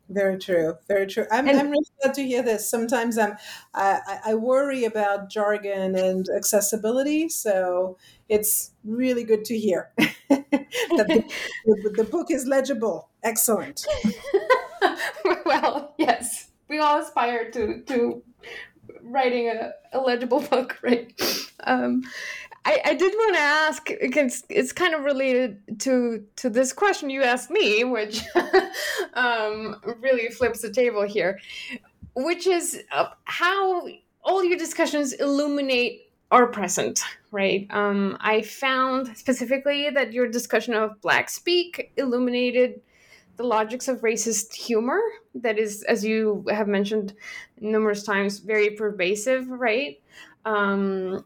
[0.09, 0.75] Very true.
[0.87, 1.27] Very true.
[1.31, 2.69] I'm, and, I'm really glad to hear this.
[2.69, 3.37] Sometimes I'm,
[3.75, 7.97] I, I worry about jargon and accessibility, so
[8.29, 9.93] it's really good to hear
[10.29, 11.25] that the,
[11.65, 13.09] the, the book is legible.
[13.23, 13.87] Excellent.
[15.47, 18.23] well, yes, we all aspire to to
[19.03, 21.13] writing a, a legible book, right?
[21.65, 22.03] Um,
[22.67, 27.11] I, I did want to ask because it's kind of related to to this question
[27.11, 28.23] you asked me, which
[29.15, 31.39] um, really flips the table here,
[32.15, 33.87] which is uh, how
[34.23, 37.67] all your discussions illuminate our present, right?
[37.71, 42.81] Um, I found specifically that your discussion of Black Speak illuminated
[43.37, 45.01] the logics of racist humor
[45.35, 47.15] that is, as you have mentioned
[47.61, 50.01] numerous times, very pervasive, right?
[50.45, 51.25] Um,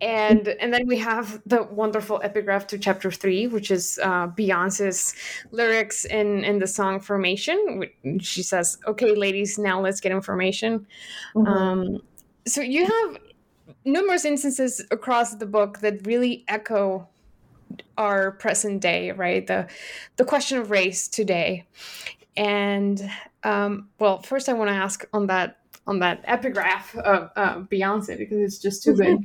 [0.00, 5.14] and and then we have the wonderful epigraph to chapter three, which is uh, Beyonce's
[5.50, 7.84] lyrics in in the song "Formation."
[8.20, 10.86] She says, "Okay, ladies, now let's get information."
[11.34, 11.46] Mm-hmm.
[11.46, 12.02] Um,
[12.46, 13.18] so you have
[13.84, 17.08] numerous instances across the book that really echo
[17.96, 19.46] our present day, right?
[19.46, 19.66] The
[20.16, 21.66] the question of race today.
[22.36, 23.10] And
[23.42, 25.58] um, well, first I want to ask on that
[25.88, 29.18] on that epigraph of uh, Beyonce because it's just too good.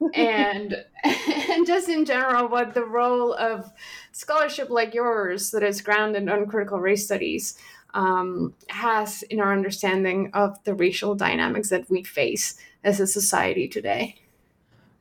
[0.14, 3.72] and and just in general, what the role of
[4.12, 7.58] scholarship like yours that is grounded on critical race studies
[7.94, 13.68] um, has in our understanding of the racial dynamics that we face as a society
[13.68, 14.16] today.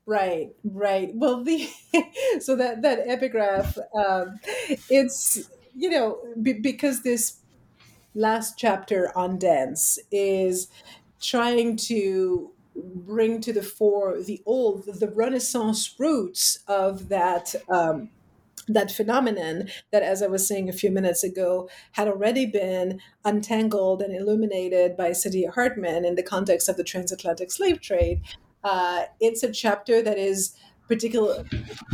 [0.05, 1.11] Right, right.
[1.13, 1.69] Well, the
[2.39, 4.39] so that that epigraph, um,
[4.89, 7.37] it's you know b- because this
[8.13, 10.67] last chapter on dance is
[11.21, 17.55] trying to bring to the fore the old, the Renaissance roots of that.
[17.69, 18.09] Um,
[18.67, 24.01] that phenomenon that, as I was saying a few minutes ago, had already been untangled
[24.01, 28.21] and illuminated by Saidiya Hartman in the context of the transatlantic slave trade.
[28.63, 30.55] Uh, it's a chapter that is
[30.87, 31.43] particular,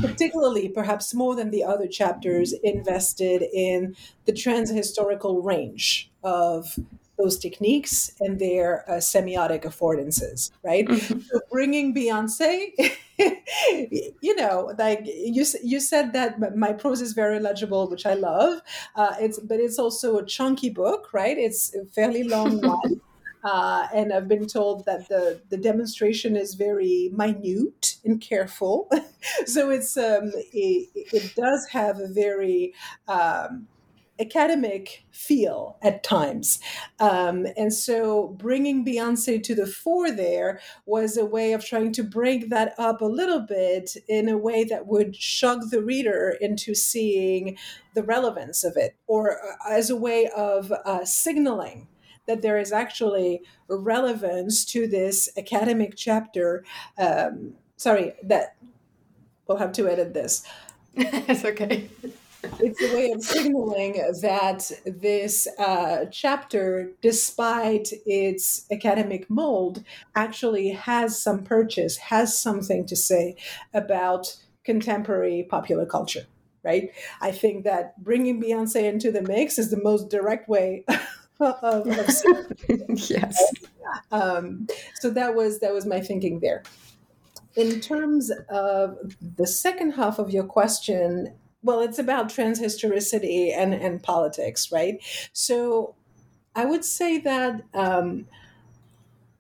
[0.02, 6.78] particularly, perhaps more than the other chapters, invested in the transhistorical range of
[7.18, 10.88] those techniques and their uh, semiotic affordances, right?
[10.88, 11.20] Mm-hmm.
[11.20, 12.72] So bringing Beyonce,
[14.22, 18.62] you know, like you you said that my prose is very legible, which I love.
[18.96, 21.38] Uh, it's but it's also a chunky book, right?
[21.38, 23.02] It's a fairly long one.
[23.44, 28.90] Uh, and I've been told that the, the demonstration is very minute and careful.
[29.46, 32.74] so it's um, it, it, does have a very
[33.08, 33.68] um,
[34.20, 36.60] academic feel at times.
[37.00, 42.04] Um, and so bringing Beyonce to the fore there was a way of trying to
[42.04, 46.74] break that up a little bit in a way that would shug the reader into
[46.74, 47.58] seeing
[47.94, 51.88] the relevance of it or uh, as a way of uh, signaling
[52.28, 56.64] that there is actually relevance to this academic chapter.
[56.98, 58.58] Um, sorry, that
[59.48, 60.44] we'll have to edit this.
[60.96, 61.90] it's okay.
[62.60, 69.84] It's a way of signaling that this uh, chapter, despite its academic mold,
[70.16, 73.36] actually has some purchase, has something to say
[73.74, 76.26] about contemporary popular culture.
[76.64, 76.92] Right?
[77.22, 80.84] I think that bringing Beyonce into the mix is the most direct way
[81.40, 81.88] of, of
[82.90, 83.54] yes.
[84.12, 86.64] Um, so that was that was my thinking there.
[87.56, 91.34] In terms of the second half of your question,
[91.64, 95.00] well, it's about transhistoricity and and politics, right?
[95.34, 95.96] So
[96.56, 97.62] I would say that.
[97.74, 98.28] Um,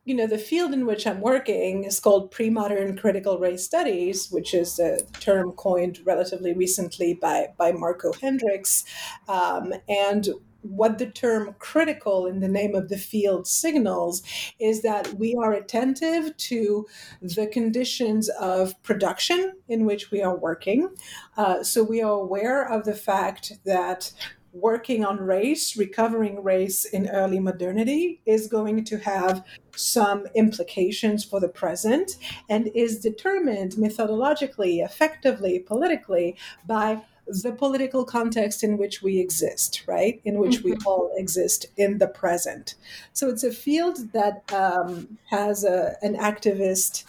[0.07, 4.53] you know, the field in which I'm working is called pre-modern critical race studies, which
[4.53, 8.85] is a term coined relatively recently by by Margo Hendricks,
[9.27, 10.29] um, and
[10.61, 14.23] what the term critical in the name of the field signals
[14.59, 16.85] is that we are attentive to
[17.21, 20.89] the conditions of production in which we are working.
[21.37, 24.11] Uh, so we are aware of the fact that
[24.53, 29.43] working on race, recovering race in early modernity is going to have
[29.75, 32.17] some implications for the present
[32.49, 36.35] and is determined methodologically, effectively, politically
[36.65, 40.21] by the political context in which we exist, right?
[40.23, 40.87] In which we mm-hmm.
[40.87, 42.75] all exist in the present.
[43.13, 47.03] So it's a field that um, has a, an activist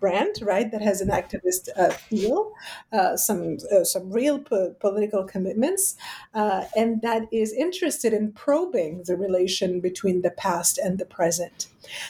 [0.00, 0.70] brand, right?
[0.70, 2.52] That has an activist uh, feel,
[2.92, 5.96] uh, some uh, some real po- political commitments,
[6.34, 11.68] uh, and that is interested in probing the relation between the past and the present.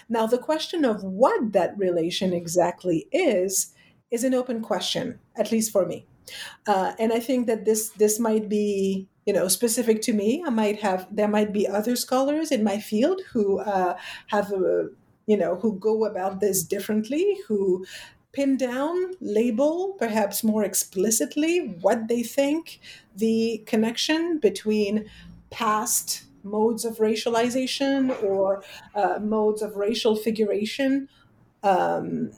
[0.09, 3.75] Now, the question of what that relation exactly is
[4.11, 6.07] is an open question, at least for me.
[6.67, 10.43] Uh, and I think that this this might be you know specific to me.
[10.47, 13.97] I might have there might be other scholars in my field who uh,
[14.29, 14.89] have a,
[15.27, 17.85] you know who go about this differently, who
[18.33, 22.81] pin down, label perhaps more explicitly what they think
[23.15, 25.05] the connection between
[25.51, 28.65] past modes of racialization or
[28.95, 31.09] uh, modes of racial figuration
[31.63, 32.33] um,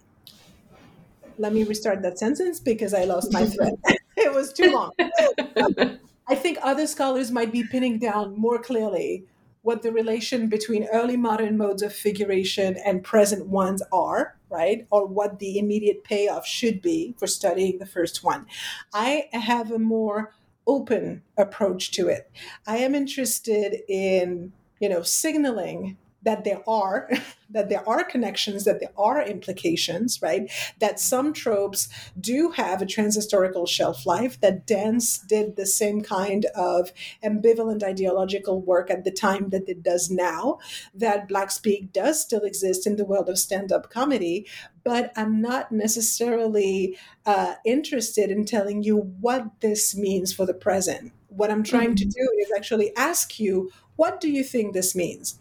[1.38, 3.74] let me restart that sentence because I lost my thread.
[4.16, 4.92] it was too long.
[6.26, 9.24] I think other scholars might be pinning down more clearly
[9.62, 14.86] what the relation between early modern modes of figuration and present ones are, right?
[14.90, 18.46] Or what the immediate payoff should be for studying the first one.
[18.92, 20.34] I have a more
[20.66, 22.30] open approach to it.
[22.66, 27.08] I am interested in, you know, signaling that there are
[27.50, 30.50] that there are connections that there are implications right?
[30.80, 31.88] That some tropes
[32.18, 36.92] do have a transhistorical shelf life that dance did the same kind of
[37.22, 40.58] ambivalent ideological work at the time that it does now
[40.94, 44.46] that black speak does still exist in the world of stand-up comedy
[44.82, 46.96] but i'm not necessarily
[47.26, 51.12] uh, interested in telling you what this means for the present.
[51.28, 52.10] What i'm trying mm-hmm.
[52.10, 55.38] to do is actually ask you what do you think this means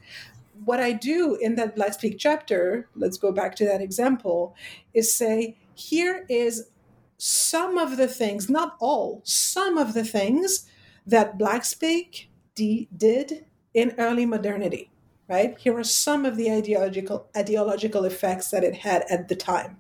[0.66, 4.56] what I do in that Black Speak chapter, let's go back to that example,
[4.94, 6.70] is say, here is
[7.18, 10.66] some of the things, not all, some of the things
[11.06, 14.92] that Black Speak d- did in early modernity,
[15.28, 15.58] right?
[15.58, 19.78] Here are some of the ideological ideological effects that it had at the time.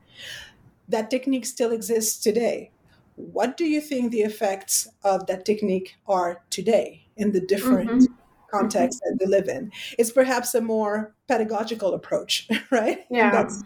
[0.87, 2.71] That technique still exists today.
[3.15, 8.13] What do you think the effects of that technique are today in the different mm-hmm
[8.53, 9.71] context that they live in.
[9.97, 12.99] It's perhaps a more pedagogical approach, right?
[13.09, 13.31] Yeah.
[13.31, 13.63] That's,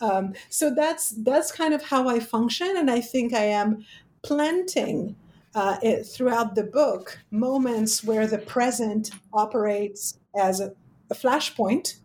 [0.00, 3.84] um, so that's that's kind of how I function, and I think I am
[4.22, 5.16] planting
[5.54, 10.72] uh, it, throughout the book moments where the present operates as a,
[11.10, 11.96] a flashpoint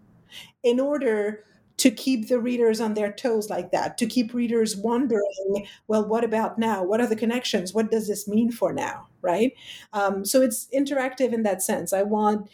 [0.64, 1.44] in order
[1.78, 6.24] to keep the readers on their toes like that, to keep readers wondering, well, what
[6.24, 6.84] about now?
[6.84, 7.74] What are the connections?
[7.74, 9.08] What does this mean for now?
[9.22, 9.54] Right?
[9.94, 11.92] Um, so it's interactive in that sense.
[11.92, 12.50] I want,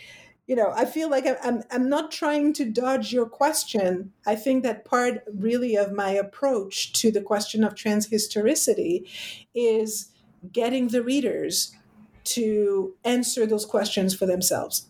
[0.48, 4.12] you know, I feel like I'm, I'm not trying to dodge your question.
[4.26, 9.08] I think that part really of my approach to the question of transhistoricity
[9.54, 10.12] is
[10.52, 11.76] getting the readers
[12.24, 14.88] to answer those questions for themselves.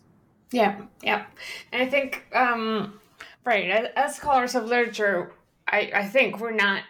[0.50, 1.26] Yeah, yeah.
[1.70, 3.00] And I think um,
[3.44, 3.90] Right.
[3.96, 5.32] As scholars of literature,
[5.66, 6.82] I, I think we're not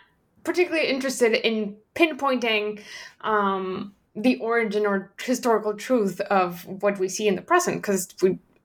[0.45, 2.83] particularly interested in pinpointing
[3.23, 8.15] um, the origin or historical truth of what we see in the present, because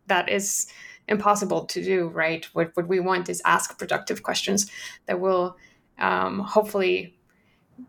[0.08, 0.68] that is
[1.08, 2.46] impossible to do, right?
[2.54, 4.70] What, what we want is ask productive questions
[5.06, 5.56] that will
[5.98, 7.18] um, hopefully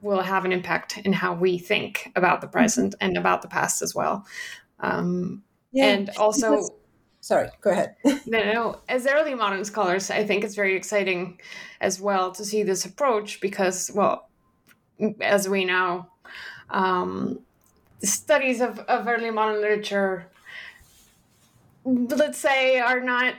[0.03, 3.07] will have an impact in how we think about the present mm-hmm.
[3.07, 4.25] and about the past as well.
[4.81, 5.43] Um,
[5.73, 6.69] yeah, and also
[7.29, 7.95] sorry go ahead.
[8.27, 11.39] No no as early modern scholars i think it's very exciting
[11.89, 14.29] as well to see this approach because well
[15.21, 16.07] as we know
[16.71, 17.39] um,
[18.03, 20.27] studies of, of early modern literature
[22.23, 23.35] let's say are not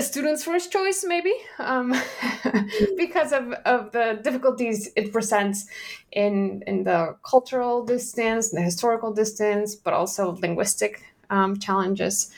[0.00, 1.94] a student's first choice maybe um,
[2.96, 5.66] because of, of the difficulties it presents
[6.12, 12.30] in in the cultural distance the historical distance but also linguistic um, challenges.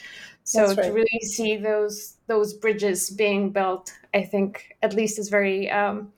[0.45, 0.77] So right.
[0.77, 6.13] to really see those those bridges being built, I think at least is very um,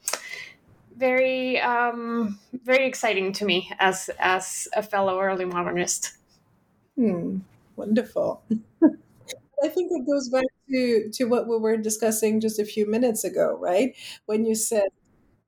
[0.96, 6.18] very um, very exciting to me as as a fellow early modernist.
[6.96, 7.38] Hmm.
[7.76, 8.42] Wonderful.
[9.62, 13.24] I think it goes back to to what we were discussing just a few minutes
[13.24, 13.94] ago, right?
[14.26, 14.88] When you said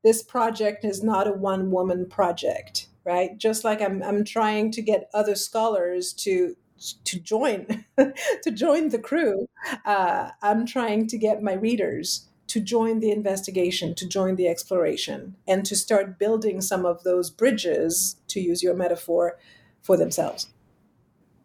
[0.03, 3.37] this project is not a one woman project, right?
[3.37, 6.57] Just like I'm I'm trying to get other scholars to
[7.05, 7.85] to join
[8.43, 9.47] to join the crew
[9.85, 15.37] uh, i'm trying to get my readers to join the investigation to join the exploration
[15.47, 19.39] and to start building some of those bridges to use your metaphor
[19.81, 20.49] for themselves.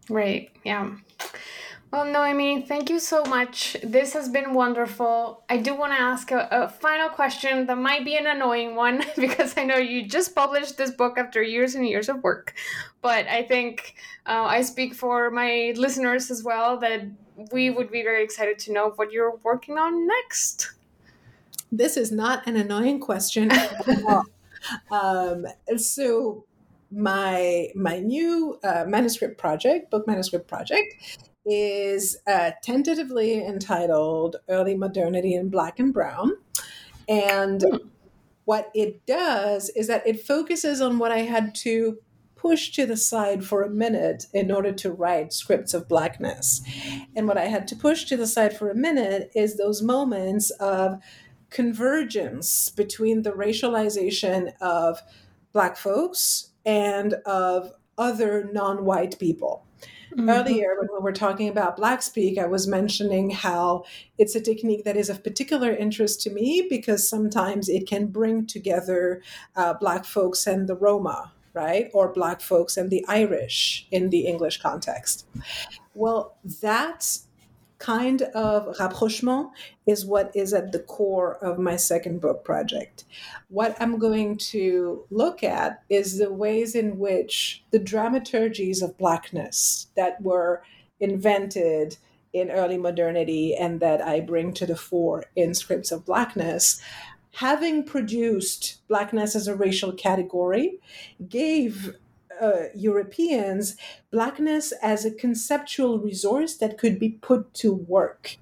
[0.09, 0.95] Right yeah
[1.95, 3.77] well, Noémie, thank you so much.
[3.81, 5.45] This has been wonderful.
[5.49, 9.05] I do want to ask a, a, final question that might be an annoying one
[9.15, 12.53] because I know you just published this book after years and years of work.
[13.01, 13.95] But I think
[14.25, 17.03] uh, I speak for my listeners as well that
[17.53, 20.73] we would be very excited to know what you're working on next.
[21.71, 23.49] This is not an annoying question.
[24.91, 25.45] um,
[25.77, 26.45] so
[26.91, 30.93] my my new uh, manuscript project, book manuscript project,
[31.45, 36.33] is uh, tentatively entitled Early Modernity in Black and Brown.
[37.07, 37.87] And hmm.
[38.45, 41.99] what it does is that it focuses on what I had to
[42.35, 46.61] push to the side for a minute in order to write scripts of blackness.
[47.15, 50.51] And what I had to push to the side for a minute is those moments
[50.51, 51.01] of
[51.49, 55.01] convergence between the racialization of
[55.53, 59.64] black folks and of other non-white people
[60.13, 60.29] Mm-hmm.
[60.29, 63.85] Earlier, when we were talking about Black Speak, I was mentioning how
[64.17, 68.45] it's a technique that is of particular interest to me because sometimes it can bring
[68.45, 69.21] together
[69.55, 71.89] uh, Black folks and the Roma, right?
[71.93, 75.25] Or Black folks and the Irish in the English context.
[75.93, 77.19] Well, that
[77.77, 79.49] kind of rapprochement
[79.85, 83.03] is what is at the core of my second book project.
[83.49, 89.87] What I'm going to look at is the ways in which the dramaturgies of Blackness
[89.95, 90.63] that were
[90.99, 91.97] invented
[92.33, 96.81] in early modernity and that I bring to the fore in Scripts of Blackness,
[97.31, 100.79] having produced Blackness as a racial category,
[101.27, 101.95] gave
[102.41, 103.77] uh, Europeans
[104.11, 108.37] Blackness as a conceptual resource that could be put to work.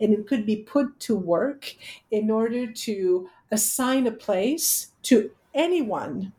[0.00, 1.74] And it could be put to work
[2.10, 6.32] in order to assign a place to anyone,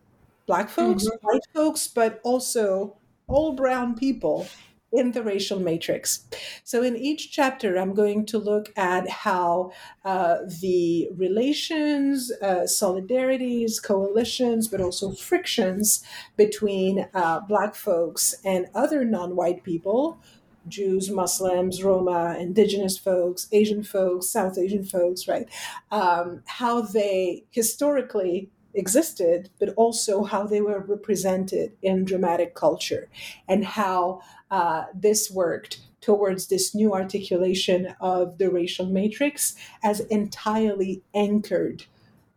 [0.46, 1.26] Black folks, mm-hmm.
[1.26, 2.96] white folks, but also
[3.28, 4.48] all brown people
[4.96, 6.26] in the racial matrix.
[6.64, 9.72] So, in each chapter, I'm going to look at how
[10.04, 16.04] uh, the relations, uh, solidarities, coalitions, but also frictions
[16.38, 20.20] between uh, Black folks and other non white people.
[20.68, 25.48] Jews, Muslims, Roma, indigenous folks, Asian folks, South Asian folks, right?
[25.92, 33.10] Um, how they historically existed, but also how they were represented in dramatic culture
[33.48, 34.22] and how
[34.52, 41.86] uh, this worked towards this new articulation of the racial matrix as entirely anchored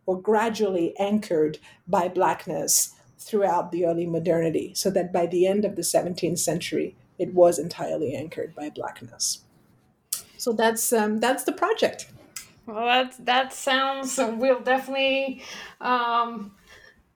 [0.05, 5.75] or gradually anchored by Blackness throughout the early modernity, so that by the end of
[5.75, 9.43] the 17th century, it was entirely anchored by Blackness.
[10.37, 12.11] So that's um, that's the project.
[12.69, 14.17] Well, that that sounds.
[14.17, 15.41] We'll definitely,
[15.81, 16.51] um,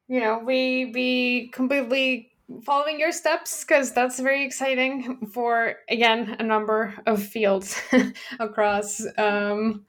[0.08, 2.32] you know, we be completely
[2.66, 7.80] following your steps because that's very exciting for again a number of fields
[8.40, 9.86] across um,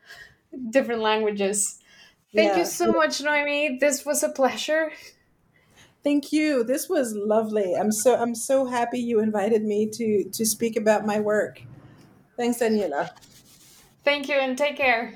[0.70, 1.78] different languages.
[2.34, 2.58] Thank yeah.
[2.58, 3.80] you so much, Noémie.
[3.80, 4.92] This was a pleasure.
[6.02, 6.62] Thank you.
[6.62, 7.74] This was lovely.
[7.74, 11.62] I'm so I'm so happy you invited me to to speak about my work.
[12.36, 13.08] Thanks, Daniela.
[14.04, 15.14] Thank you and take care.